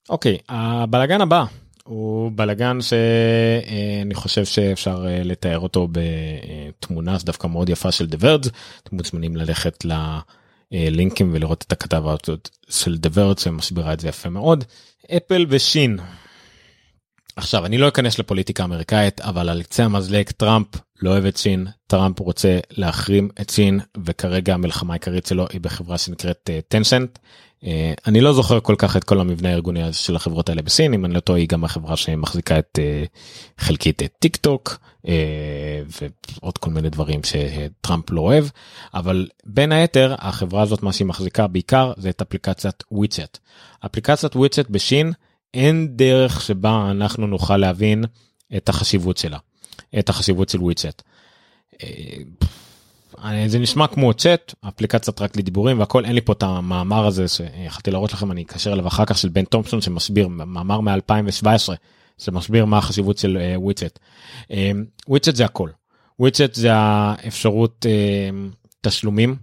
[0.08, 1.44] אוקיי הבלאגן הבא
[1.84, 8.46] הוא בלאגן שאני חושב שאפשר אה, לתאר אותו בתמונה דווקא מאוד יפה של דה ורד
[8.82, 9.84] אתם מוזמנים ללכת
[10.72, 14.64] ללינקים ולראות את הכתבה הזאת של דה ורג' שמסבירה את זה יפה מאוד.
[15.16, 15.98] אפל וסין.
[17.36, 20.66] עכשיו אני לא אכנס לפוליטיקה אמריקאית אבל על קצה המזלג טראמפ
[21.02, 25.98] לא אוהב את סין טראמפ רוצה להחרים את סין וכרגע המלחמה העיקרית שלו היא בחברה
[25.98, 27.16] שנקראת טנסנט.
[27.16, 27.49] אה, אה,
[28.06, 31.14] אני לא זוכר כל כך את כל המבנה הארגוני של החברות האלה בסין אם אני
[31.14, 33.08] לא טועה היא גם החברה שמחזיקה את אה,
[33.58, 35.08] חלקית את טיק טוק uh,
[36.40, 38.44] ועוד כל מיני דברים שטראמפ לא אוהב
[38.94, 43.38] אבל בין היתר החברה הזאת מה שהיא מחזיקה בעיקר זה את אפליקציית וויצ'ט.
[43.86, 45.12] אפליקציית וויצ'ט בשין.
[45.54, 48.04] אין דרך שבה אנחנו נוכל להבין
[48.56, 49.38] את החשיבות שלה,
[49.98, 51.02] את החשיבות של וויצ'ט.
[53.46, 57.90] זה נשמע כמו צ'אט, אפליקציית רק לדיבורים והכל, אין לי פה את המאמר הזה שיכולתי
[57.90, 61.72] להראות לכם, אני אקשר אליו אחר כך של בן תומפסון שמסביר, מאמר מ-2017,
[62.18, 63.98] שמסביר מה החשיבות של וויצ'ט.
[64.50, 64.70] אה,
[65.08, 65.70] וויצ'ט זה הכל.
[66.18, 68.30] וויצ'ט זה האפשרות אה,
[68.80, 69.36] תשלומים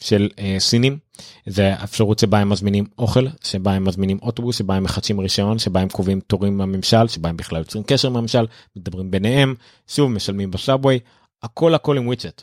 [0.00, 0.98] של אה, סינים
[1.46, 5.80] זה האפשרות שבה הם מזמינים אוכל שבה הם מזמינים אוטובוס שבה הם מחדשים רישיון שבה
[5.80, 8.46] הם קובעים תורים בממשל שבה הם בכלל יוצרים קשר עם הממשל
[8.76, 9.54] מדברים ביניהם
[9.88, 10.98] שוב משלמים בסאבווי
[11.42, 12.42] הכל הכל עם וויצ'ט.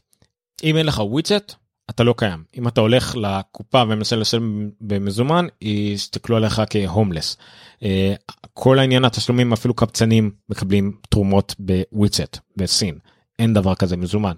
[0.63, 1.53] אם אין לך וויצ'ט
[1.89, 7.37] אתה לא קיים אם אתה הולך לקופה ומנסה לשלם במזומן יסתכלו עליך כהומלס.
[7.83, 8.13] אה,
[8.53, 12.97] כל העניין התשלומים אפילו קבצנים מקבלים תרומות בוויצ'אט בסין
[13.39, 14.35] אין דבר כזה מזומן.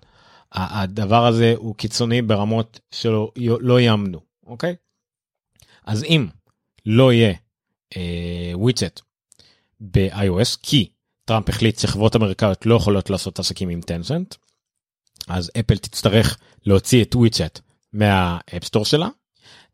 [0.51, 4.75] הדבר הזה הוא קיצוני ברמות שלא לא יאמנו אוקיי
[5.85, 6.27] אז אם
[6.85, 7.33] לא יהיה
[7.97, 8.99] אה, וויצ'אט
[9.81, 10.91] ב-iOS כי
[11.25, 14.35] טראמפ החליט שחברות אמריקאיות לא יכולות לעשות עסקים עם טנסנט
[15.27, 17.59] אז אפל תצטרך להוציא את וויצ'אט
[17.93, 19.07] מהאפסטור שלה.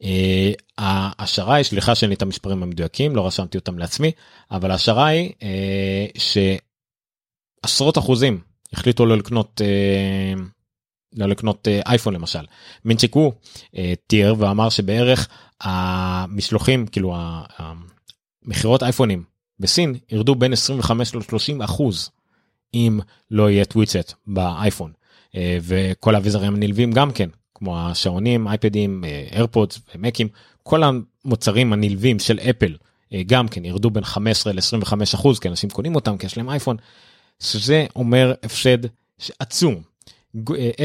[0.03, 4.11] אה, ההשערה היא סליחה שאין לי את המספרים המדויקים לא רשמתי אותם לעצמי
[4.51, 6.05] אבל ההשערה היא אה,
[7.63, 8.39] שעשרות אחוזים
[8.73, 10.33] החליטו לא לקנות אה,
[11.15, 12.45] לא לקנות אייפון למשל.
[12.85, 13.33] מינצ'יק הוא
[13.77, 15.27] אה, תיאר ואמר שבערך
[15.61, 17.15] המשלוחים כאילו
[17.57, 19.23] המכירות אייפונים
[19.59, 22.09] בסין ירדו בין 25 ל-30 אחוז
[22.73, 22.99] אם
[23.31, 24.91] לא יהיה טוויצט באייפון
[25.35, 30.27] וכל האביזרים הנלווים גם כן כמו השעונים אייפדים איירפודס ומקים
[30.63, 32.75] כל המוצרים הנלווים של אפל
[33.25, 36.77] גם כן ירדו בין 15 ל-25 אחוז כי אנשים קונים אותם כי יש להם אייפון.
[37.39, 38.77] שזה אומר הפסד
[39.39, 39.81] עצום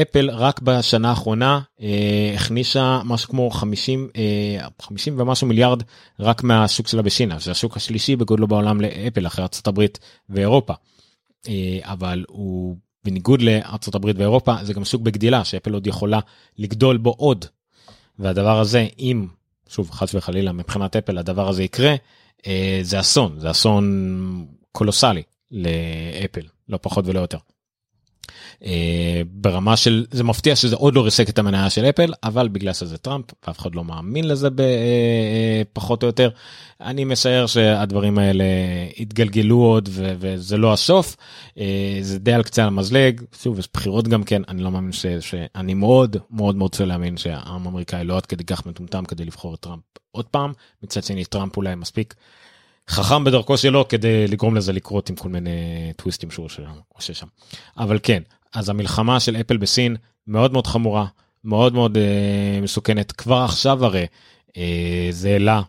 [0.01, 5.83] אפל רק בשנה האחרונה אה, הכניסה משהו כמו 50 אה, 50 ומשהו מיליארד
[6.19, 10.73] רק מהשוק שלה בשינה זה השוק השלישי בגודלו בעולם לאפל אחרי הברית ואירופה.
[11.47, 13.41] אה, אבל הוא בניגוד
[13.95, 16.19] הברית ואירופה זה גם שוק בגדילה שאפל עוד יכולה
[16.57, 17.45] לגדול בו עוד.
[18.19, 19.27] והדבר הזה אם
[19.69, 21.95] שוב חס וחלילה מבחינת אפל הדבר הזה יקרה
[22.47, 27.37] אה, זה אסון זה אסון קולוסלי לאפל לא פחות ולא יותר.
[28.65, 32.73] אה, ברמה של זה מפתיע שזה עוד לא ריסק את המניה של אפל אבל בגלל
[32.73, 34.49] שזה טראמפ ואף אחד לא מאמין לזה
[35.73, 36.29] פחות או יותר
[36.81, 38.43] אני משער שהדברים האלה
[38.97, 41.15] יתגלגלו עוד וזה לא הסוף
[41.57, 45.05] אה, זה די על קצה המזלג שוב יש בחירות גם כן אני לא מאמין ש,
[45.19, 49.53] שאני מאוד מאוד מאוד רוצה להאמין שהעם האמריקאי לא עד כדי כך מטומטם כדי לבחור
[49.53, 50.53] את טראמפ עוד פעם
[50.83, 52.13] מצד שני טראמפ אולי מספיק.
[52.89, 56.49] חכם בדרכו שלו כדי לגרום לזה לקרות עם כל מיני טוויסטים שהוא
[56.93, 57.27] עושה שם.
[57.77, 58.23] אבל כן,
[58.53, 59.95] אז המלחמה של אפל בסין
[60.27, 61.05] מאוד מאוד חמורה,
[61.43, 63.11] מאוד מאוד אה, מסוכנת.
[63.11, 64.05] כבר עכשיו הרי
[64.57, 65.61] אה, זה העלה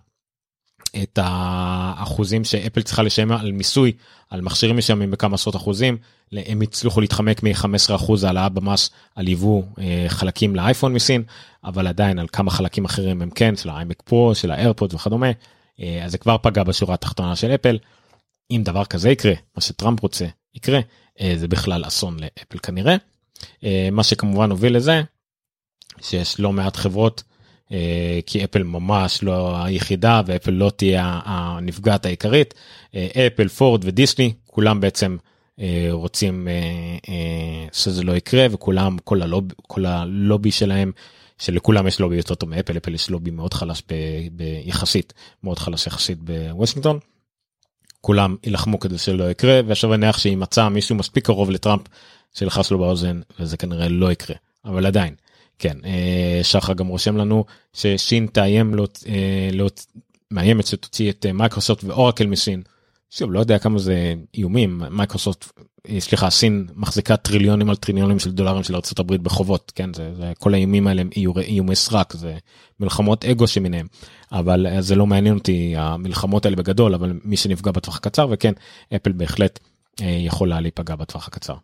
[1.03, 3.93] את האחוזים שאפל צריכה לשלם על מיסוי
[4.31, 5.97] על מכשירים מסוימים בכמה עשרות אחוזים
[6.33, 11.23] הם הצליחו להתחמק מ-15% העלאה במס על יבוא אה, חלקים לאייפון מסין
[11.65, 15.27] אבל עדיין על כמה חלקים אחרים הם כן של האיימק פרו של האיירפוד וכדומה
[16.05, 17.79] אז זה כבר פגע בשורה התחתונה של אפל.
[18.51, 20.81] אם דבר כזה יקרה מה שטראמפ רוצה יקרה
[21.21, 22.97] אה, זה בכלל אסון לאפל כנראה
[23.65, 25.03] אה, מה שכמובן הוביל לזה
[26.01, 27.23] שיש לא מעט חברות
[27.73, 32.55] אה, כי אפל ממש לא היחידה ואפל לא תהיה הנפגעת העיקרית
[33.27, 35.17] אפל פורד ודיסני כולם בעצם
[35.91, 36.49] רוצים
[37.73, 40.93] שזה לא יקרה וכולם כל הלוב כל הלובי שלהם
[41.39, 43.83] שלכולם יש לובי יותר טוב מאפל אפל יש לובי מאוד חלש
[44.33, 45.13] ביחסית
[45.45, 46.99] מאוד חלש יחסית בוושינגטון.
[48.01, 51.83] כולם יילחמו כדי שלא יקרה ושווה נניח שימצא מישהו מספיק קרוב לטראמפ
[52.35, 55.15] שילחש לו באוזן וזה כנראה לא יקרה אבל עדיין
[55.59, 58.87] כן אה, שחר גם רושם לנו שסין תאיים לא,
[59.53, 59.69] לא
[60.31, 62.63] מאיימת שתוציא את מייקרוסופט ואורקל מסין.
[63.17, 65.61] שוב לא יודע כמה זה איומים מייקרוסופט
[65.99, 70.55] סליחה סין מחזיקה טריליונים על טריליונים של דולרים של ארה"ב בחובות כן זה, זה כל
[70.55, 72.37] האיומים האלה הם איומי סרק זה
[72.81, 73.87] מלחמות אגו שביניהם
[74.33, 78.53] אבל זה לא מעניין אותי המלחמות האלה בגדול אבל מי שנפגע בטווח הקצר וכן
[78.97, 79.59] אפל בהחלט
[80.01, 81.55] יכולה להיפגע בטווח הקצר.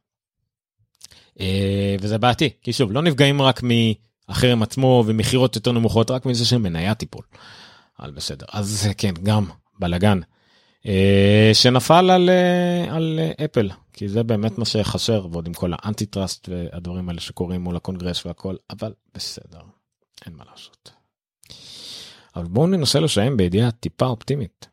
[1.41, 6.45] אה, וזה בעייתי כי שוב לא נפגעים רק מהחרם עצמו ומכירות יותר נמוכות רק מזה
[6.45, 7.23] שמניה תיפול.
[8.01, 9.45] אבל בסדר אז כן גם
[9.79, 10.40] בלאגן אה,
[11.53, 16.49] שנפל על, אה, על אפל כי זה באמת מה שחסר ועוד עם כל ה antitrust
[16.49, 19.61] והדברים האלה שקורים מול הקונגרס והכל אבל בסדר
[20.27, 20.91] אין מה לעשות.
[22.37, 24.69] אבל בואו ננסה לשיים בידיעה טיפה אופטימית.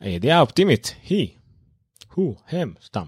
[0.00, 1.28] הידיעה האופטימית היא,
[2.14, 3.04] הוא, הם, סתם,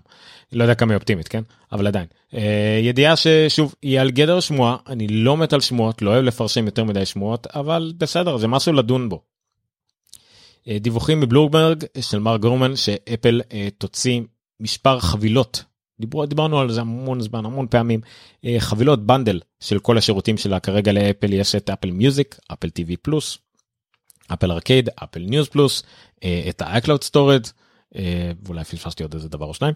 [0.52, 1.42] לא יודע כמה היא אופטימית, כן?
[1.72, 2.06] אבל עדיין.
[2.34, 6.66] אה, ידיעה ששוב, היא על גדר שמועה, אני לא מת על שמועות, לא אוהב לפרשם
[6.66, 9.22] יותר מדי שמועות, אבל בסדר, זה משהו לדון בו.
[10.68, 14.20] אה, דיווחים בבלורברג של מר גורמן שאפל אה, תוציא
[14.60, 15.64] מספר חבילות
[16.00, 18.00] דיברו דיברנו על זה המון זמן המון פעמים
[18.44, 22.96] אה, חבילות bundle של כל השירותים שלה כרגע לאפל יש את אפל מיוזיק אפל טיווי
[22.96, 23.38] פלוס
[24.32, 25.82] אפל ארקייד אפל ניוז פלוס
[26.48, 27.50] את ה-iCloud storage
[28.42, 29.74] ואולי פספסתי עוד איזה דבר או שניים.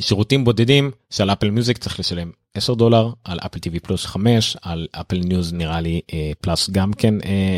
[0.00, 4.86] שירותים בודדים של אפל מיוזיק צריך לשלם 10 דולר על אפל טיווי פלוס 5 על
[4.92, 6.00] אפל ניוז נראה לי
[6.40, 7.14] פלוס גם כן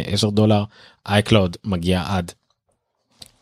[0.06, 0.64] 10 דולר.
[1.08, 2.32] iCloud מגיע עד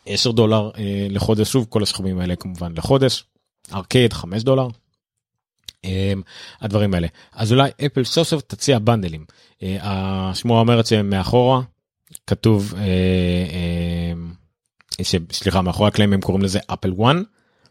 [0.06, 0.70] 10 דולר
[1.10, 1.52] לחודש.
[1.52, 3.24] שוב כל הסכומים האלה כמובן לחודש.
[3.72, 4.68] ארקייד 5 דולר.
[6.60, 7.08] הדברים האלה.
[7.32, 9.24] אז אולי אפל סוף סוף תציע בנדלים.
[9.62, 11.60] השמועה אומרת שמאחורה
[12.26, 12.74] כתוב
[15.32, 17.16] סליחה מאחורי הקלעים הם קוראים לזה אפל 1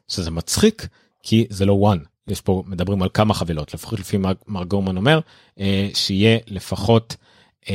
[0.08, 0.88] שזה מצחיק
[1.24, 1.98] כי זה לא 1
[2.28, 4.18] יש פה מדברים על כמה חבילות לפחות לפי
[4.48, 5.20] מר גורמן אומר
[5.56, 5.62] אה,
[5.94, 7.16] שיהיה לפחות
[7.64, 7.68] אה,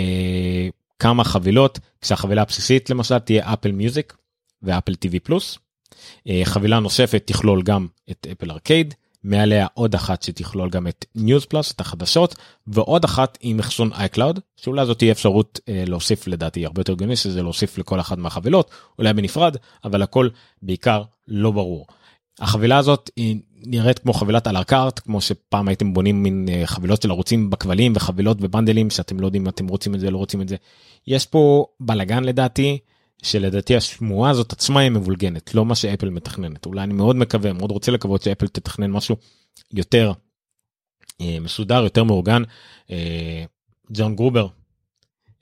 [0.99, 4.17] כמה חבילות כשהחבילה הבסיסית למשל תהיה אפל מיוזיק
[4.63, 5.59] ואפל טיווי פלוס.
[6.29, 8.95] אה, חבילה נוספת תכלול גם את אפל ארקייד,
[9.25, 12.35] מעליה עוד אחת שתכלול גם את ניוז פלוס, את החדשות,
[12.66, 17.16] ועוד אחת עם אחסון iCloud, שאולי זאת תהיה אפשרות אה, להוסיף לדעתי הרבה יותר הגיוני
[17.16, 20.29] שזה להוסיף לכל אחת מהחבילות, אולי בנפרד, אבל הכל
[20.62, 21.87] בעיקר לא ברור.
[22.41, 26.66] החבילה הזאת היא נראית כמו חבילת א לה קארט כמו שפעם הייתם בונים מין אה,
[26.66, 30.18] חבילות של ערוצים בכבלים וחבילות ובנדלים שאתם לא יודעים אם אתם רוצים את זה לא
[30.18, 30.57] רוצים את זה.
[31.07, 32.79] יש פה בלאגן לדעתי
[33.23, 37.70] שלדעתי השמועה הזאת עצמה היא מבולגנת לא מה שאפל מתכננת אולי אני מאוד מקווה מאוד
[37.70, 39.16] רוצה לקוות שאפל תתכנן משהו
[39.73, 40.12] יותר
[41.20, 42.43] אה, מסודר יותר מאורגן.
[42.91, 43.45] אה,
[43.93, 44.47] ג'ון גרובר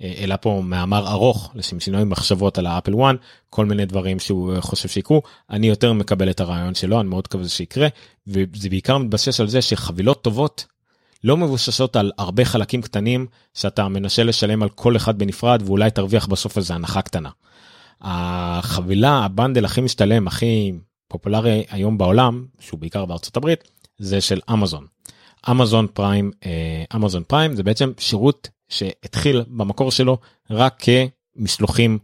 [0.03, 3.17] אה, העלה פה מאמר ארוך לשם שינוי מחשבות על האפל 1
[3.51, 7.49] כל מיני דברים שהוא חושב שיקרו אני יותר מקבל את הרעיון שלו אני מאוד מקווה
[7.49, 7.89] שיקרה
[8.27, 10.67] וזה בעיקר מתבסס על זה שחבילות טובות
[11.25, 16.27] לא מבוססות על הרבה חלקים קטנים שאתה מנסה לשלם על כל אחד בנפרד ואולי תרוויח
[16.27, 17.31] בסוף איזה הנחה קטנה.
[18.01, 20.73] החבילה הבנדל הכי משתלם הכי
[21.09, 23.65] פופולרי היום בעולם שהוא בעיקר בארצות הברית
[23.99, 24.87] זה של אמזון.
[25.51, 26.31] אמזון פריים
[26.97, 30.19] אמזון פריים זה בעצם שירות שהתחיל במקור שלו
[30.51, 30.83] רק
[31.37, 31.99] כמשלוחים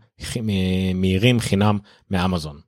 [0.95, 1.79] מהירים חינם
[2.11, 2.61] מאמזון.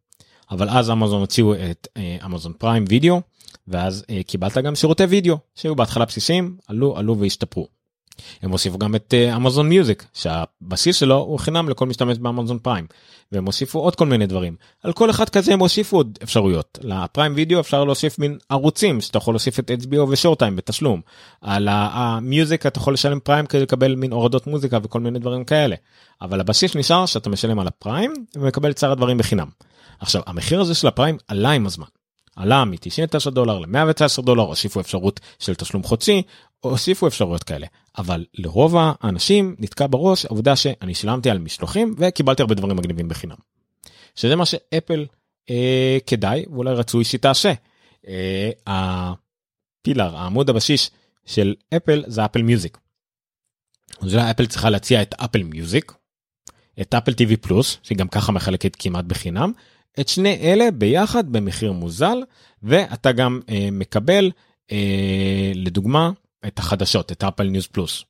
[0.50, 1.88] אבל אז אמזון הוציאו את
[2.24, 3.20] אמזון פריים וידאו
[3.68, 7.77] ואז קיבלת גם שירותי וידאו שהיו בהתחלה בסיסיים עלו עלו והשתפרו.
[8.42, 12.86] הם הוסיפו גם את אמזון uh, מיוזיק שהבסיס שלו הוא חינם לכל משתמש באמזון פריים
[13.32, 14.56] והם הוסיפו עוד כל מיני דברים.
[14.82, 16.78] על כל אחד כזה הם הוסיפו עוד אפשרויות.
[16.82, 21.00] לפריים וידאו אפשר להוסיף מין ערוצים שאתה יכול להוסיף את HBO ושורטיים בתשלום.
[21.40, 25.76] על המיוזיק אתה יכול לשלם פריים כדי לקבל מין הורדות מוזיקה וכל מיני דברים כאלה.
[26.22, 29.48] אבל הבסיס נשאר שאתה משלם על הפריים ומקבל את שאר הדברים בחינם.
[30.00, 31.86] עכשיו המחיר הזה של הפריים עלה עם הזמן.
[32.36, 36.22] עלה מ-99 דולר ל-119 דולר, הוסיפו אפשרות של תשלום חודשי,
[36.60, 37.66] הוסיפו אפשרויות כאלה
[37.98, 43.36] אבל לרוב האנשים נתקע בראש העובדה שאני שילמתי על משלוחים וקיבלתי הרבה דברים מגניבים בחינם.
[44.14, 45.06] שזה מה שאפל
[45.50, 47.52] אה, כדאי ואולי רצוי שתעשה.
[48.08, 50.90] אה, ה pillar העמוד הבסיסי
[51.26, 52.78] של אפל זה אפל מיוזיק.
[54.00, 55.92] אז אפל צריכה להציע את אפל מיוזיק,
[56.80, 59.52] את אפל טיווי פלוס שהיא גם ככה מחלקת כמעט בחינם,
[60.00, 62.18] את שני אלה ביחד במחיר מוזל
[62.62, 64.30] ואתה גם אה, מקבל
[64.72, 66.10] אה, לדוגמה
[66.46, 68.04] את החדשות את אפל ניוז פלוס.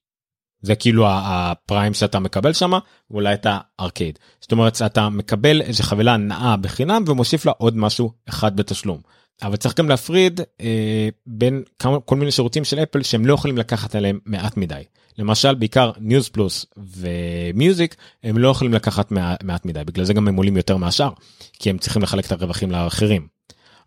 [0.63, 2.73] זה כאילו הפריים שאתה מקבל שם
[3.11, 4.19] ואולי את הארקייד.
[4.41, 9.01] זאת אומרת אתה מקבל איזה חבילה נאה בחינם ומוסיף לה עוד משהו אחד בתשלום.
[9.43, 13.59] אבל צריך גם להפריד אה, בין כמה כל מיני שירותים של אפל שהם לא יכולים
[13.59, 14.83] לקחת עליהם מעט מדי.
[15.19, 20.29] למשל בעיקר ניוז פלוס ומיוזיק הם לא יכולים לקחת מעט, מעט מדי בגלל זה גם
[20.29, 21.11] הם עולים יותר מהשאר
[21.53, 23.38] כי הם צריכים לחלק את הרווחים לאחרים.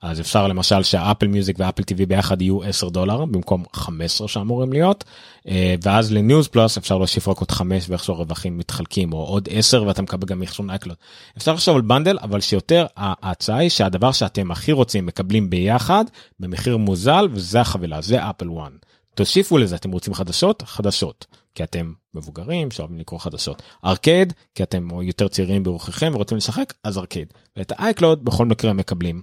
[0.01, 5.03] אז אפשר למשל שהאפל מיוזיק ואפל טיווי ביחד יהיו 10 דולר במקום 15 שאמורים להיות.
[5.47, 9.83] אה, ואז לניוז פלוס אפשר להוסיף רק עוד 5 ואיכשהו הרווחים מתחלקים או עוד 10
[9.83, 10.97] ואתה מקבל גם אחסון אייקלוד.
[11.37, 16.05] אפשר לחשוב על bundle אבל שיותר ההצעה היא שהדבר שאתם הכי רוצים מקבלים ביחד
[16.39, 18.71] במחיר מוזל וזה החבילה זה אפל 1.
[19.15, 20.63] תוסיפו לזה אתם רוצים חדשות?
[20.65, 21.25] חדשות.
[21.55, 23.61] כי אתם מבוגרים שאוהבים לקרוא חדשות.
[23.85, 29.21] ארקייד כי אתם יותר צעירים ברוחכם ורוצים לשחק אז ארקייד ואת האייקלוד בכל מקרה מקבלים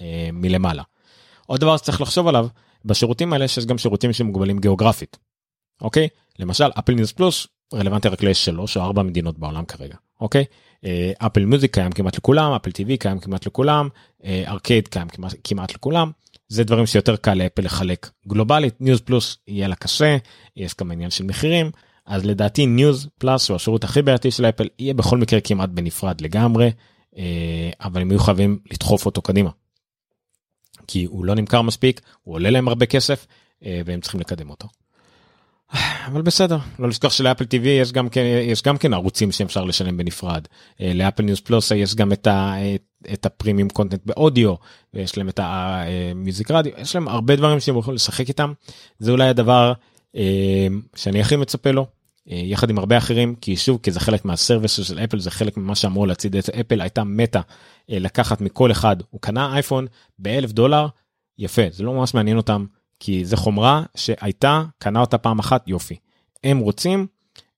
[0.00, 0.82] אה, מלמעלה.
[1.46, 2.46] עוד דבר שצריך לחשוב עליו
[2.84, 5.18] בשירותים האלה שיש גם שירותים שמוגבלים גיאוגרפית.
[5.80, 10.44] אוקיי למשל אפל ניוז פלוס רלוונטי רק לשלוש או ארבע מדינות בעולם כרגע אוקיי
[11.18, 13.88] Apple Music קיים כמעט לכולם Apple TV קיים כמעט לכולם
[14.24, 16.10] ארקייד קיים כמעט, כמעט לכולם
[16.48, 20.16] זה דברים שיותר קל לאפל לחלק גלובלית News Plus יהיה לה קשה
[20.56, 21.70] יש גם עניין של מחירים
[22.06, 26.20] אז לדעתי News Plus הוא השירות הכי בעייתי של אפל יהיה בכל מקרה כמעט בנפרד
[26.20, 26.70] לגמרי
[27.18, 29.50] אה, אבל הם יהיו חייבים לדחוף אותו קדימה.
[30.88, 33.26] כי הוא לא נמכר מספיק הוא עולה להם הרבה כסף
[33.64, 34.68] אה, והם צריכים לקדם אותו.
[36.06, 39.64] אבל בסדר לא לשכוח של Apple TV יש גם כן יש גם כן ערוצים שאפשר
[39.64, 40.48] לשלם בנפרד.
[40.80, 42.54] אה, ל Apple News Plus יש גם את, ה,
[43.12, 44.54] את ה premium content באודיו
[44.94, 48.52] ויש להם את ה music radio יש להם הרבה דברים שהם יכולים לשחק איתם.
[48.98, 49.72] זה אולי הדבר
[50.16, 50.66] אה,
[50.96, 51.86] שאני הכי מצפה לו
[52.26, 55.56] יחד עם הרבה אחרים כי שוב כי זה חלק מה services של אפל זה חלק
[55.56, 57.40] ממה שאמור להצעיד את אפל הייתה מתה
[57.88, 58.96] לקחת מכל אחד.
[59.10, 59.86] הוא קנה אייפון
[60.18, 60.86] באלף דולר
[61.38, 62.64] יפה זה לא ממש מעניין אותם
[63.00, 65.96] כי זה חומרה שהייתה קנה אותה פעם אחת יופי.
[66.44, 67.06] הם רוצים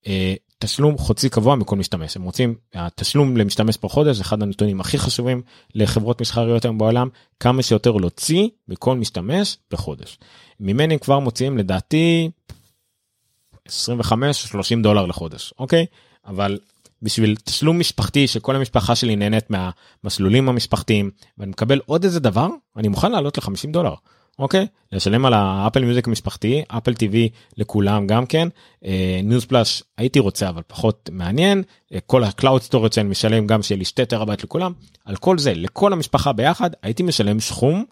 [0.07, 2.17] אה, תשלום חוצי קבוע מכל משתמש.
[2.17, 5.43] הם רוצים התשלום למשתמש per חודש אחד הנתונים הכי חשובים
[5.75, 7.09] לחברות מסחריות היום בעולם
[7.41, 10.19] כמה שיותר להוציא מכל משתמש בחודש.
[10.61, 12.31] ממני כבר מוציאים לדעתי
[13.69, 15.87] 25-30 דולר לחודש אוקיי?
[16.27, 16.59] אבל
[17.03, 22.89] בשביל תשלום משפחתי שכל המשפחה שלי נהנית מהמסלולים המשפחתיים ואני מקבל עוד איזה דבר אני
[22.89, 23.95] מוכן לעלות ל-50 דולר.
[24.39, 24.67] אוקיי?
[24.93, 28.49] לשלם על ה Apple Music המשפחתי Apple TV לכולם גם כן.
[29.25, 31.63] News אה, Plus הייתי רוצה אבל פחות מעניין.
[31.93, 34.73] אה, כל ה cloud storage שאני משלם גם שיהיה לי 2 טראבייט לכולם.
[35.05, 37.85] על כל זה לכל המשפחה ביחד הייתי משלם סכום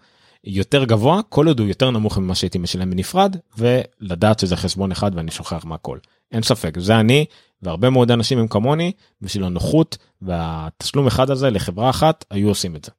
[0.46, 5.10] יותר גבוה כל עוד הוא יותר נמוך ממה שהייתי משלם בנפרד ולדעת שזה חשבון אחד
[5.14, 5.98] ואני שוכח מהכל
[6.32, 7.24] אין ספק זה אני
[7.62, 8.92] והרבה מאוד אנשים הם כמוני
[9.22, 12.90] בשביל הנוחות והתשלום אחד הזה לחברה אחת היו עושים את זה.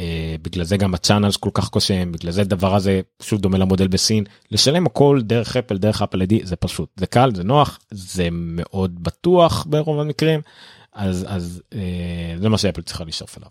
[0.00, 0.02] Uh,
[0.42, 4.24] בגלל זה גם הצ'אנלס כל כך קושם בגלל זה דבר הזה פשוט דומה למודל בסין
[4.50, 9.02] לשלם הכל דרך אפל דרך אפל אידי זה פשוט זה קל זה נוח זה מאוד
[9.02, 10.40] בטוח ברוב המקרים
[10.92, 11.76] אז אז uh,
[12.40, 13.50] זה מה שאפל צריכה לשאוף אליו.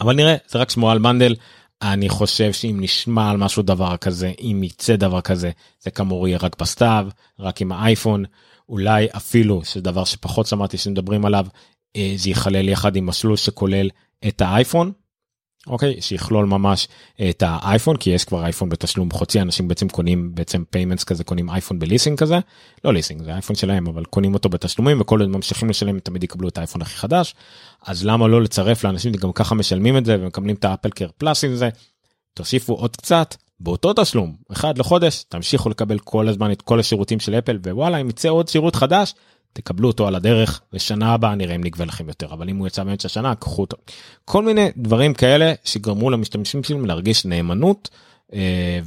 [0.00, 1.34] אבל נראה זה רק שמועה על מנדל
[1.82, 5.50] אני חושב שאם נשמע על משהו דבר כזה אם יצא דבר כזה
[5.80, 7.08] זה כאמור יהיה רק בסתיו
[7.38, 8.24] רק עם האייפון
[8.68, 11.46] אולי אפילו שזה דבר שפחות שמעתי שמדברים עליו
[11.96, 13.88] אה, זה ייכלל יחד עם מסלול שכולל
[14.28, 14.92] את האייפון
[15.66, 16.88] אוקיי שיכלול ממש
[17.30, 21.50] את האייפון כי יש כבר אייפון בתשלום חוצי אנשים בעצם קונים בעצם payments כזה קונים
[21.50, 22.38] אייפון בליסינג כזה.
[22.84, 26.48] לא ליסינג זה אייפון שלהם אבל קונים אותו בתשלומים וכל עוד ממשיכים לשלם תמיד יקבלו
[26.48, 27.34] את האייפון הכי חדש.
[27.86, 31.44] אז למה לא לצרף לאנשים שגם ככה משלמים את זה ומקבלים את ה AppleCare Plus
[31.44, 31.68] עם זה.
[32.34, 37.34] תוסיפו עוד קצת באותו תשלום אחד לחודש תמשיכו לקבל כל הזמן את כל השירותים של
[37.34, 39.14] אפל ווואלה אם יצא עוד שירות חדש
[39.52, 42.84] תקבלו אותו על הדרך ושנה הבאה נראה אם נגבה לכם יותר אבל אם הוא יצא
[42.84, 43.76] באמצע השנה קחו אותו.
[44.24, 47.90] כל מיני דברים כאלה שגרמו למשתמשים שלהם להרגיש נאמנות
[48.32, 48.80] אה,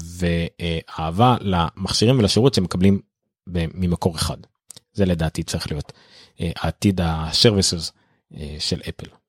[1.00, 3.02] ואהבה למכשירים ולשירות שמקבלים
[3.48, 4.38] ממקור אחד.
[4.94, 5.94] זה לדעתי צריך להיות
[6.42, 7.92] אה, העתיד ה-services
[8.38, 9.23] אה, של אפל.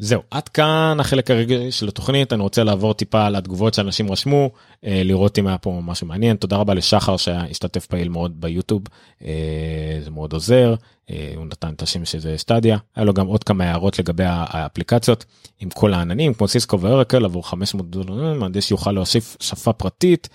[0.00, 2.32] זהו עד כאן החלק הרגעי של התוכנית.
[2.32, 4.50] אני רוצה לעבור טיפה על התגובות שאנשים רשמו
[4.84, 6.36] אה, לראות אם היה פה משהו מעניין.
[6.36, 8.82] תודה רבה לשחר שהשתתף פעיל מאוד ביוטיוב.
[9.24, 10.74] אה, זה מאוד עוזר.
[11.10, 12.78] אה, הוא נתן את השם שזה סטדיה.
[12.96, 15.24] היה לו גם עוד כמה הערות לגבי האפליקציות.
[15.60, 20.28] עם כל העננים כמו סיסקו ואורקל עבור 500 דולר מהנדס יוכל להוסיף שפה פרטית.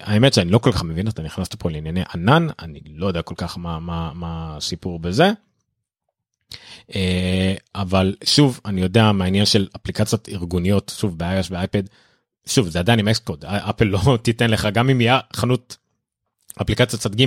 [0.00, 3.34] האמת שאני לא כל כך מבין אתה נכנסת פה לענייני ענן אני לא יודע כל
[3.38, 5.32] כך מה מה מה הסיפור בזה.
[6.94, 11.82] אה, אבל שוב אני יודע מהעניין של אפליקציות ארגוניות שוב ב-iOS ואייפד
[12.46, 15.76] שוב זה עדיין עם אקסקוד אפל לא תיתן לך גם אם יהיה חנות
[16.62, 17.24] אפליקציה צד ג'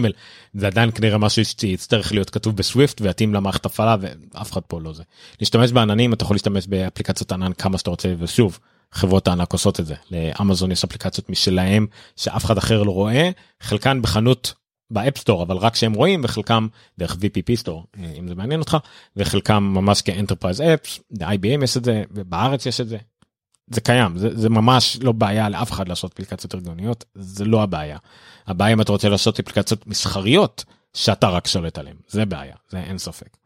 [0.54, 4.94] זה עדיין כנראה משהו שיצטרך להיות כתוב בסוויפט ויתאים למערכת הפעלה ואף אחד פה לא
[4.94, 5.04] זה.
[5.40, 8.60] להשתמש בעננים אתה יכול להשתמש באפליקציות ענן כמה שאתה רוצה ושוב
[8.92, 13.30] חברות הענק עושות את זה לאמזון יש אפליקציות משלהם שאף אחד אחר לא רואה
[13.62, 14.54] חלקן בחנות
[14.94, 16.68] ב App Store אבל רק שהם רואים וחלקם
[16.98, 18.78] דרך VPP Store אה, אם זה מעניין אותך
[19.16, 22.98] וחלקם ממש כ enterprise apps ב-IBM יש את זה ובארץ יש את זה.
[23.68, 27.98] זה קיים זה, זה ממש לא בעיה לאף אחד לעשות אפליקציות ארגוניות זה לא הבעיה.
[28.48, 30.64] הבעיה אם אתה רוצה לעשות אפליקציות מסחריות
[30.94, 33.38] שאתה רק שולט עליהם זה בעיה זה אין ספק.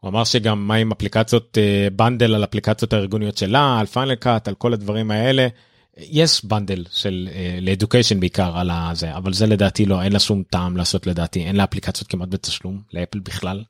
[0.00, 1.58] הוא אמר שגם מה עם אפליקציות
[1.96, 5.48] bundle אה, על אפליקציות הארגוניות שלה על Final Cut על כל הדברים האלה.
[5.96, 10.18] יש bundle של אה, ל education בעיקר על הזה אבל זה לדעתי לא אין לה
[10.18, 13.64] שום טעם לעשות לדעתי אין לה אפליקציות כמעט בתשלום לאפל בכלל.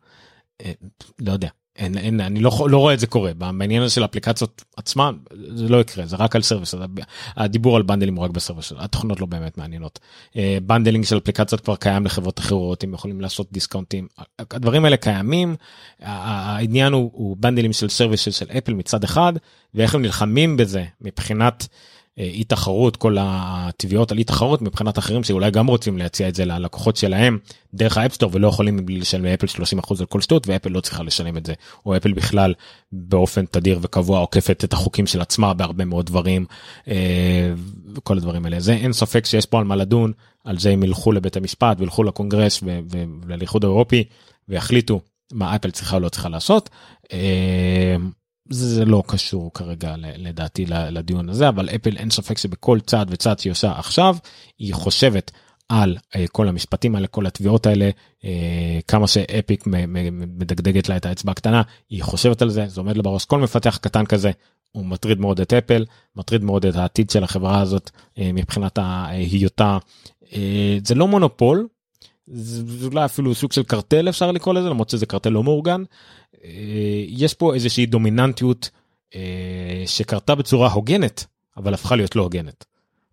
[0.64, 0.72] אה,
[1.18, 4.64] לא יודע אין, אין אני לא, לא רואה את זה קורה בעניין הזה של אפליקציות
[4.76, 5.14] עצמן
[5.54, 6.74] זה לא יקרה זה רק על services
[7.36, 9.98] הדיבור על בנדלים הוא רק ב services התוכנות לא באמת מעניינות
[10.36, 14.06] אה, bundling של אפליקציות כבר קיים לחברות אחרות הם יכולים לעשות דיסקאונטים
[14.38, 15.56] הדברים האלה קיימים
[16.00, 19.32] העניין הוא, הוא בנדלים של services של אפל מצד אחד
[19.74, 21.66] ואיך הם נלחמים בזה מבחינת.
[22.18, 26.44] אי תחרות כל התביעות על אי תחרות מבחינת אחרים שאולי גם רוצים להציע את זה
[26.44, 27.38] ללקוחות שלהם
[27.74, 30.80] דרך ה App Store ולא יכולים בלי לשלם לאפל 30% על כל שטות ואפל לא
[30.80, 31.54] צריכה לשלם את זה
[31.86, 32.54] או אפל בכלל
[32.92, 36.46] באופן תדיר וקבוע עוקפת את החוקים של עצמה בהרבה מאוד דברים
[36.88, 37.52] אה,
[38.02, 40.12] כל הדברים האלה זה אין ספק שיש פה על מה לדון
[40.44, 42.60] על זה הם ילכו לבית המשפט וילכו לקונגרס
[43.26, 44.04] ולאיחוד האירופי
[44.48, 45.00] ויחליטו
[45.32, 46.70] מה אפל צריכה או לא צריכה לעשות.
[48.50, 53.38] אה, זה לא קשור כרגע לדעתי לדיון הזה אבל אפל אין ספק שבכל צעד וצעד
[53.38, 54.16] שהיא עושה עכשיו
[54.58, 55.30] היא חושבת
[55.68, 57.90] על אה, כל המשפטים האלה כל התביעות האלה
[58.24, 59.64] אה, כמה שאפיק
[60.12, 64.06] מדגדגת לה את האצבע הקטנה היא חושבת על זה זה עומד לה כל מפתח קטן
[64.06, 64.30] כזה
[64.72, 65.84] הוא מטריד מאוד את אפל
[66.16, 69.78] מטריד מאוד את העתיד של החברה הזאת אה, מבחינת ההיותה.
[70.84, 71.68] זה לא מונופול
[72.26, 75.82] זה אולי אפילו סוג של קרטל אפשר לקרוא לזה למרות שזה קרטל לא מאורגן
[77.08, 78.70] יש פה איזושהי דומיננטיות
[79.14, 81.26] אה, שקרתה בצורה הוגנת
[81.56, 82.64] אבל הפכה להיות לא הוגנת.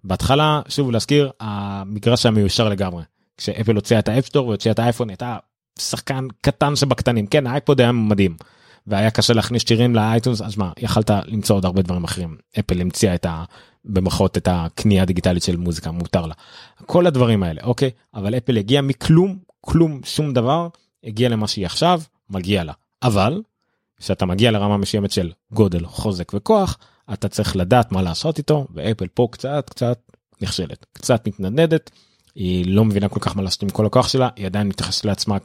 [0.03, 3.03] בהתחלה שוב להזכיר המגרש היה מיושר לגמרי.
[3.37, 5.37] כשאפל הוציאה את ה App Store והוציאה את האייפון הייתה
[5.79, 7.27] שחקן קטן שבקטנים.
[7.27, 8.35] כן האייפוד היה מדהים
[8.87, 12.37] והיה קשה להכניס שירים ל iTunes אז מה יכלת למצוא עוד הרבה דברים אחרים.
[12.59, 13.43] אפל המציאה את ה...
[13.85, 16.33] במרכאות את הקנייה הדיגיטלית של מוזיקה מותר לה.
[16.85, 17.89] כל הדברים האלה אוקיי?
[18.13, 20.67] אבל אפל הגיע מכלום כלום שום דבר
[21.03, 22.73] הגיע למה שהיא עכשיו מגיע לה
[23.03, 23.41] אבל
[23.97, 26.77] כשאתה מגיע לרמה מסוימת של גודל חוזק וכוח
[27.13, 29.99] אתה צריך לדעת מה לעשות איתו ואפל פה קצת קצת
[30.41, 31.91] נכשלת קצת מתנדנדת
[32.35, 35.37] היא לא מבינה כל כך מה לעשות עם כל הכוח שלה היא עדיין מתייחסת לעצמה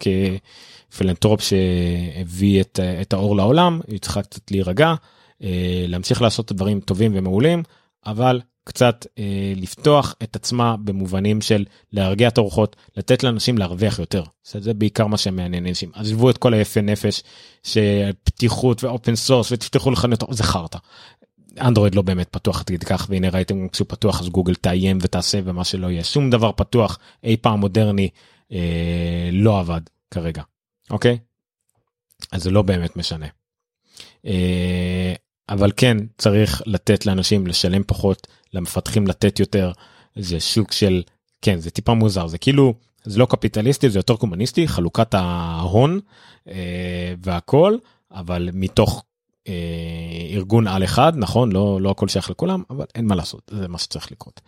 [0.91, 4.95] כפילנטרופ שהביא את, את האור לעולם היא צריכה קצת להירגע
[5.43, 7.63] אה, להמשיך לעשות את הדברים טובים ומעולים
[8.07, 14.23] אבל קצת אה, לפתוח את עצמה במובנים של להרגיע את הרוחות, לתת לאנשים להרוויח יותר.
[14.45, 15.91] זה בעיקר מה שמעניין אנשים.
[15.95, 17.23] עזבו את כל היפה נפש,
[17.63, 20.79] שפתיחות ו open source ותפתחו לחנות, זה חרטא.
[21.61, 25.65] אנדרואיד לא באמת פתוח עד כך והנה ראיתם כשהוא פתוח אז גוגל תאיים ותעשה ומה
[25.65, 28.09] שלא יהיה שום דבר פתוח אי פעם מודרני
[28.53, 30.43] אה, לא עבד כרגע
[30.91, 31.19] אוקיי
[32.33, 33.27] אז זה לא באמת משנה.
[34.27, 35.15] אה,
[35.49, 39.73] אבל כן צריך לתת לאנשים לשלם פחות למפתחים לתת יותר
[40.17, 41.03] זה שוק של
[41.43, 42.75] כן זה טיפה מוזר זה כאילו
[43.05, 46.01] זה לא קפיטליסטי זה יותר קומוניסטי חלוקת ההון
[46.49, 47.77] אה, והכל
[48.11, 49.05] אבל מתוך
[49.49, 49.53] אה,
[50.31, 53.79] ארגון על אחד נכון לא לא הכל שייך לכולם אבל אין מה לעשות זה מה
[53.79, 54.41] שצריך לקרות.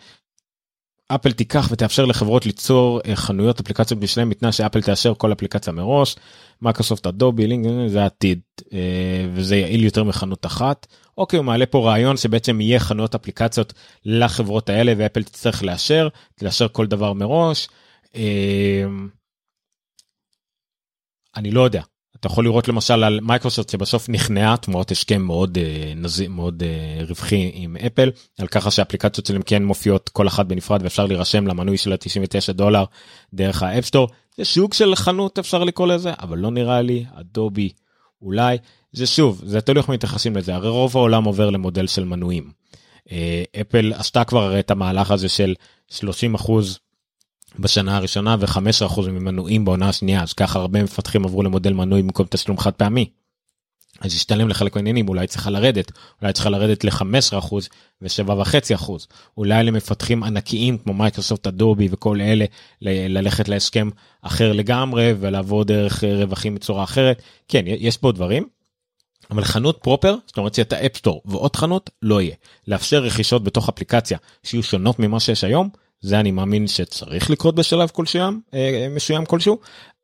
[1.09, 6.17] אפל תיקח ותאפשר לחברות ליצור אה, חנויות אפליקציות בשלהם בתנאי שאפל תאשר כל אפליקציה מראש.
[6.63, 8.41] מייקרוסופט אדובי לינק זה עתיד
[8.73, 10.87] אה, וזה יעיל יותר מחנות אחת.
[11.19, 13.73] אוקיי הוא מעלה פה רעיון שבעצם יהיה חנויות אפליקציות
[14.05, 16.09] לחברות האלה ואפל תצטרך לאשר
[16.43, 17.69] לאשר כל דבר מראש.
[18.17, 18.85] אה,
[21.37, 21.83] אני לא יודע
[22.21, 27.05] אתה יכול לראות למשל על מייקרוסופט שבסוף נכנעה תמורת הסכם מאוד אה, נזי, מאוד אה,
[27.05, 31.77] רווחי עם אפל על ככה שהאפליקציות שלהם כן מופיעות כל אחת בנפרד ואפשר להירשם למנוי
[31.77, 32.85] של ה-99 דולר
[33.35, 37.05] דרך ה App Store זה שוק של חנות אפשר לקרוא לזה אבל לא נראה לי
[37.15, 37.73] אדובי
[38.23, 38.57] אולי
[38.93, 42.51] זה שוב זה תלוי איך מתייחסים לזה הרי רוב העולם עובר למודל של מנויים.
[43.61, 45.55] אפל עשתה כבר את המהלך הזה של
[45.89, 46.79] 30 אחוז
[47.59, 52.59] בשנה הראשונה ו-15% ממנויים בעונה השנייה אז ככה הרבה מפתחים עברו למודל מנוי במקום תשלום
[52.59, 53.11] חד פעמי.
[54.01, 55.93] אז ישתלם לחלק מהעניינים אולי צריכה לרדת
[56.23, 57.55] אולי צריכה לרדת ל-15%
[58.03, 58.93] ו-7.5%
[59.37, 62.45] אולי למפתחים ענקיים כמו מייקרוסופט אדובי וכל אלה
[62.83, 63.91] ל- ללכת להסכם
[64.23, 68.47] אחר לגמרי ולעבור דרך רווחים בצורה אחרת כן יש פה דברים.
[69.31, 72.35] אבל חנות proper זאת אומרת את ה App Store ועוד חנות לא יהיה
[72.69, 75.69] לאפשר רכישות בתוך אפליקציה שיהיו שונות ממה שיש היום
[76.01, 79.59] זה אני מאמין שצריך לקרות בשלב כלשהם אה, מסוים כלשהו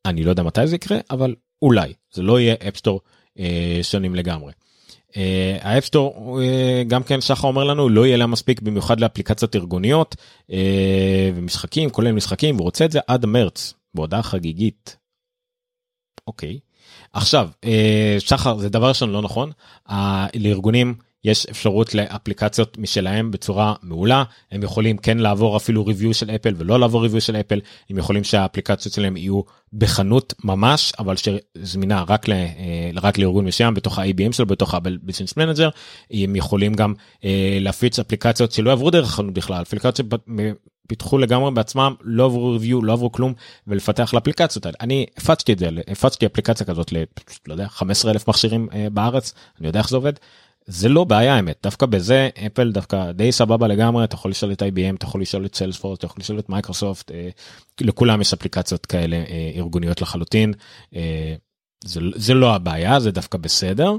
[0.06, 3.00] אני לא יודע מתי זה יקרה אבל אולי זה לא יהיה App Store
[3.38, 4.52] אה, שונים לגמרי.
[5.16, 9.00] אה, ה App Store אה, גם כן שחר אומר לנו לא יהיה לה מספיק במיוחד
[9.00, 10.16] לאפליקציות ארגוניות
[10.52, 14.96] אה, ומשחקים כולל משחקים הוא רוצה את זה עד מרץ בהודעה חגיגית.
[16.26, 16.58] אוקיי
[17.12, 19.50] עכשיו אה, שחר זה דבר ראשון לא נכון
[19.90, 20.94] אה, לארגונים
[21.24, 24.24] יש אפשרות לאפליקציות משלהם בצורה מעולה.
[24.52, 27.60] הם יכולים כן לעבור אפילו review של אפל ולא לעבור review של אפל
[27.90, 29.40] הם יכולים שהאפליקציות שלהם יהיו
[29.72, 35.32] בחנות ממש אבל שזמינה רק, ל, אה, רק לארגון מסוים בתוך ה-ABM שלו בתוך ה-Business
[35.36, 35.70] Manager.
[36.10, 36.94] הם יכולים גם
[37.24, 39.62] אה, להפיץ אפליקציות שלא יעברו דרך חנות בכלל.
[39.62, 40.08] אפליקציות
[40.88, 43.34] פיתחו לגמרי בעצמם לא עברו ריוויו לא עברו כלום
[43.66, 44.76] ולפתח לאפליקציות האלה.
[44.80, 46.96] אני הפצתי את זה הפצתי אפליקציה כזאת ל...
[47.46, 50.12] לא יודע 15 אלף מכשירים אה, בארץ אני יודע איך זה עובד.
[50.66, 51.58] זה לא בעיה האמת.
[51.62, 54.04] דווקא בזה אפל דווקא די סבבה לגמרי.
[54.04, 57.10] אתה יכול לשאול את IBM אתה יכול לשאול את סיילספורט אתה יכול לשאול את מייקרוסופט
[57.10, 57.28] אה,
[57.80, 60.52] לכולם יש אפליקציות כאלה אה, ארגוניות לחלוטין.
[60.94, 61.34] אה,
[61.84, 63.92] זה, זה לא הבעיה זה דווקא בסדר.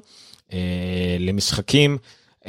[0.53, 1.97] אה, למשחקים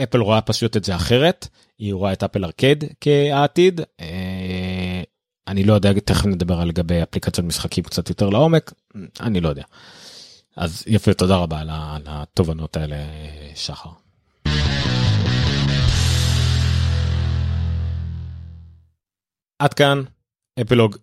[0.02, 1.48] אפל רואה פשוט את זה אחרת.
[1.78, 3.80] היא רואה את אפל ארקד כעתיד.
[4.00, 5.02] אה,
[5.48, 8.72] אני לא יודע תכף נדבר על לגבי אפליקציות משחקים קצת יותר לעומק.
[9.20, 9.64] אני לא יודע.
[10.56, 11.68] אז יפה תודה רבה על
[12.06, 12.96] התובנות האלה
[13.54, 14.05] שחר.
[19.58, 20.02] עד כאן
[20.60, 20.96] אפלוג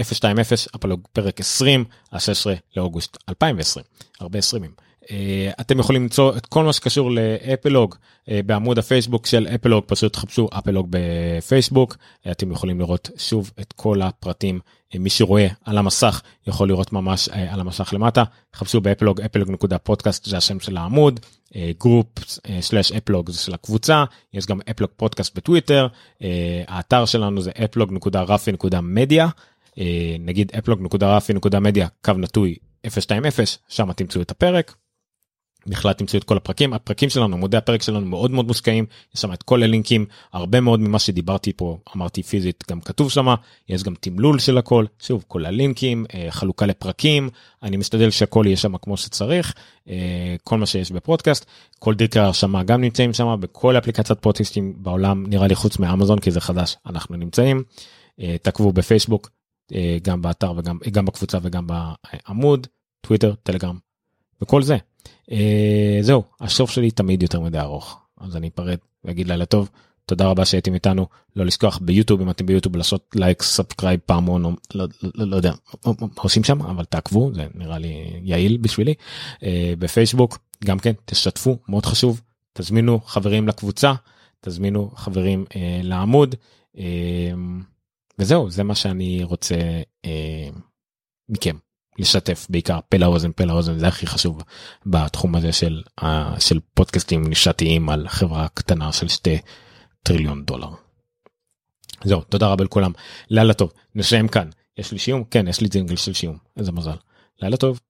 [0.00, 0.36] 020
[0.76, 3.84] אפלוג פרק 20 ה-16 לאוגוסט 2020
[4.20, 4.74] הרבה 20.
[5.60, 7.94] אתם יכולים למצוא את כל מה שקשור לאפלוג
[8.28, 11.96] בעמוד הפייסבוק של אפלוג פשוט חפשו אפלוג בפייסבוק
[12.30, 14.60] אתם יכולים לראות שוב את כל הפרטים.
[14.94, 18.24] מי שרואה על המסך יכול לראות ממש על המסך למטה.
[18.54, 21.20] חפשו באפלוג אפלוג נקודה פודקאסט זה השם של העמוד
[21.80, 22.06] group
[22.60, 24.04] slash אפלוג זה של הקבוצה.
[24.34, 25.86] יש גם אפלוג פודקאסט בטוויטר
[26.68, 29.28] האתר שלנו זה אפלוג נקודה רפי נקודה מדיה.
[30.20, 32.54] נגיד אפלוג נקודה רפי נקודה מדיה קו נטוי
[32.86, 33.22] 020
[33.68, 34.74] שם תמצאו את הפרק.
[35.66, 36.72] בכלל תמצאו את כל הפרקים.
[36.72, 40.80] הפרקים שלנו עמודי הפרק שלנו מאוד מאוד מושקעים יש שם את כל הלינקים הרבה מאוד
[40.80, 43.26] ממה שדיברתי פה אמרתי פיזית גם כתוב שם
[43.68, 44.84] יש גם תמלול של הכל.
[44.98, 47.28] שוב כל הלינקים אה, חלוקה לפרקים
[47.62, 49.54] אני משתדל שהכל יהיה שם כמו שצריך
[49.88, 51.46] אה, כל מה שיש בפודקאסט.
[51.78, 56.30] כל דרכי הרשמה גם נמצאים שם בכל אפליקציית פודקאסטים בעולם נראה לי חוץ מאמזון כי
[56.30, 57.62] זה חדש אנחנו נמצאים.
[58.20, 59.30] אה, תעקבו בפייסבוק
[60.02, 62.66] גם באתר וגם גם בקבוצה וגם בעמוד
[63.00, 63.78] טוויטר טלגרם
[64.42, 64.76] וכל זה.
[65.32, 68.00] אה, זהו הסוף שלי תמיד יותר מדי ארוך.
[68.20, 69.68] אז אני אפרד ואגיד לילה טוב.
[70.06, 71.06] תודה רבה שהייתם איתנו.
[71.36, 75.52] לא לשכוח ביוטיוב אם אתם ביוטיוב לעשות לייק subscribe פעמון או לא, לא, לא יודע
[76.14, 78.94] עושים שם אבל תעקבו זה נראה לי יעיל בשבילי.
[79.42, 82.20] אה, בפייסבוק גם כן תשתפו מאוד חשוב.
[82.52, 83.92] תזמינו חברים לקבוצה
[84.40, 86.34] תזמינו חברים אה, לעמוד.
[86.78, 87.32] אה,
[88.18, 89.54] וזהו זה מה שאני רוצה
[90.04, 90.48] אה,
[91.28, 91.56] מכם.
[92.00, 94.42] לשתף בעיקר פה לאוזן פה לאוזן זה הכי חשוב
[94.86, 95.82] בתחום הזה של
[96.38, 99.38] של פודקאסטים נישתיים על חברה קטנה של שתי
[100.02, 100.68] טריליון דולר.
[102.04, 102.92] זהו תודה רבה לכולם.
[103.30, 103.72] לילה טוב.
[103.94, 104.48] נסיים כאן.
[104.78, 106.96] יש לי שיום כן יש לי זינגל של שיום איזה מזל.
[107.42, 107.80] לילה טוב.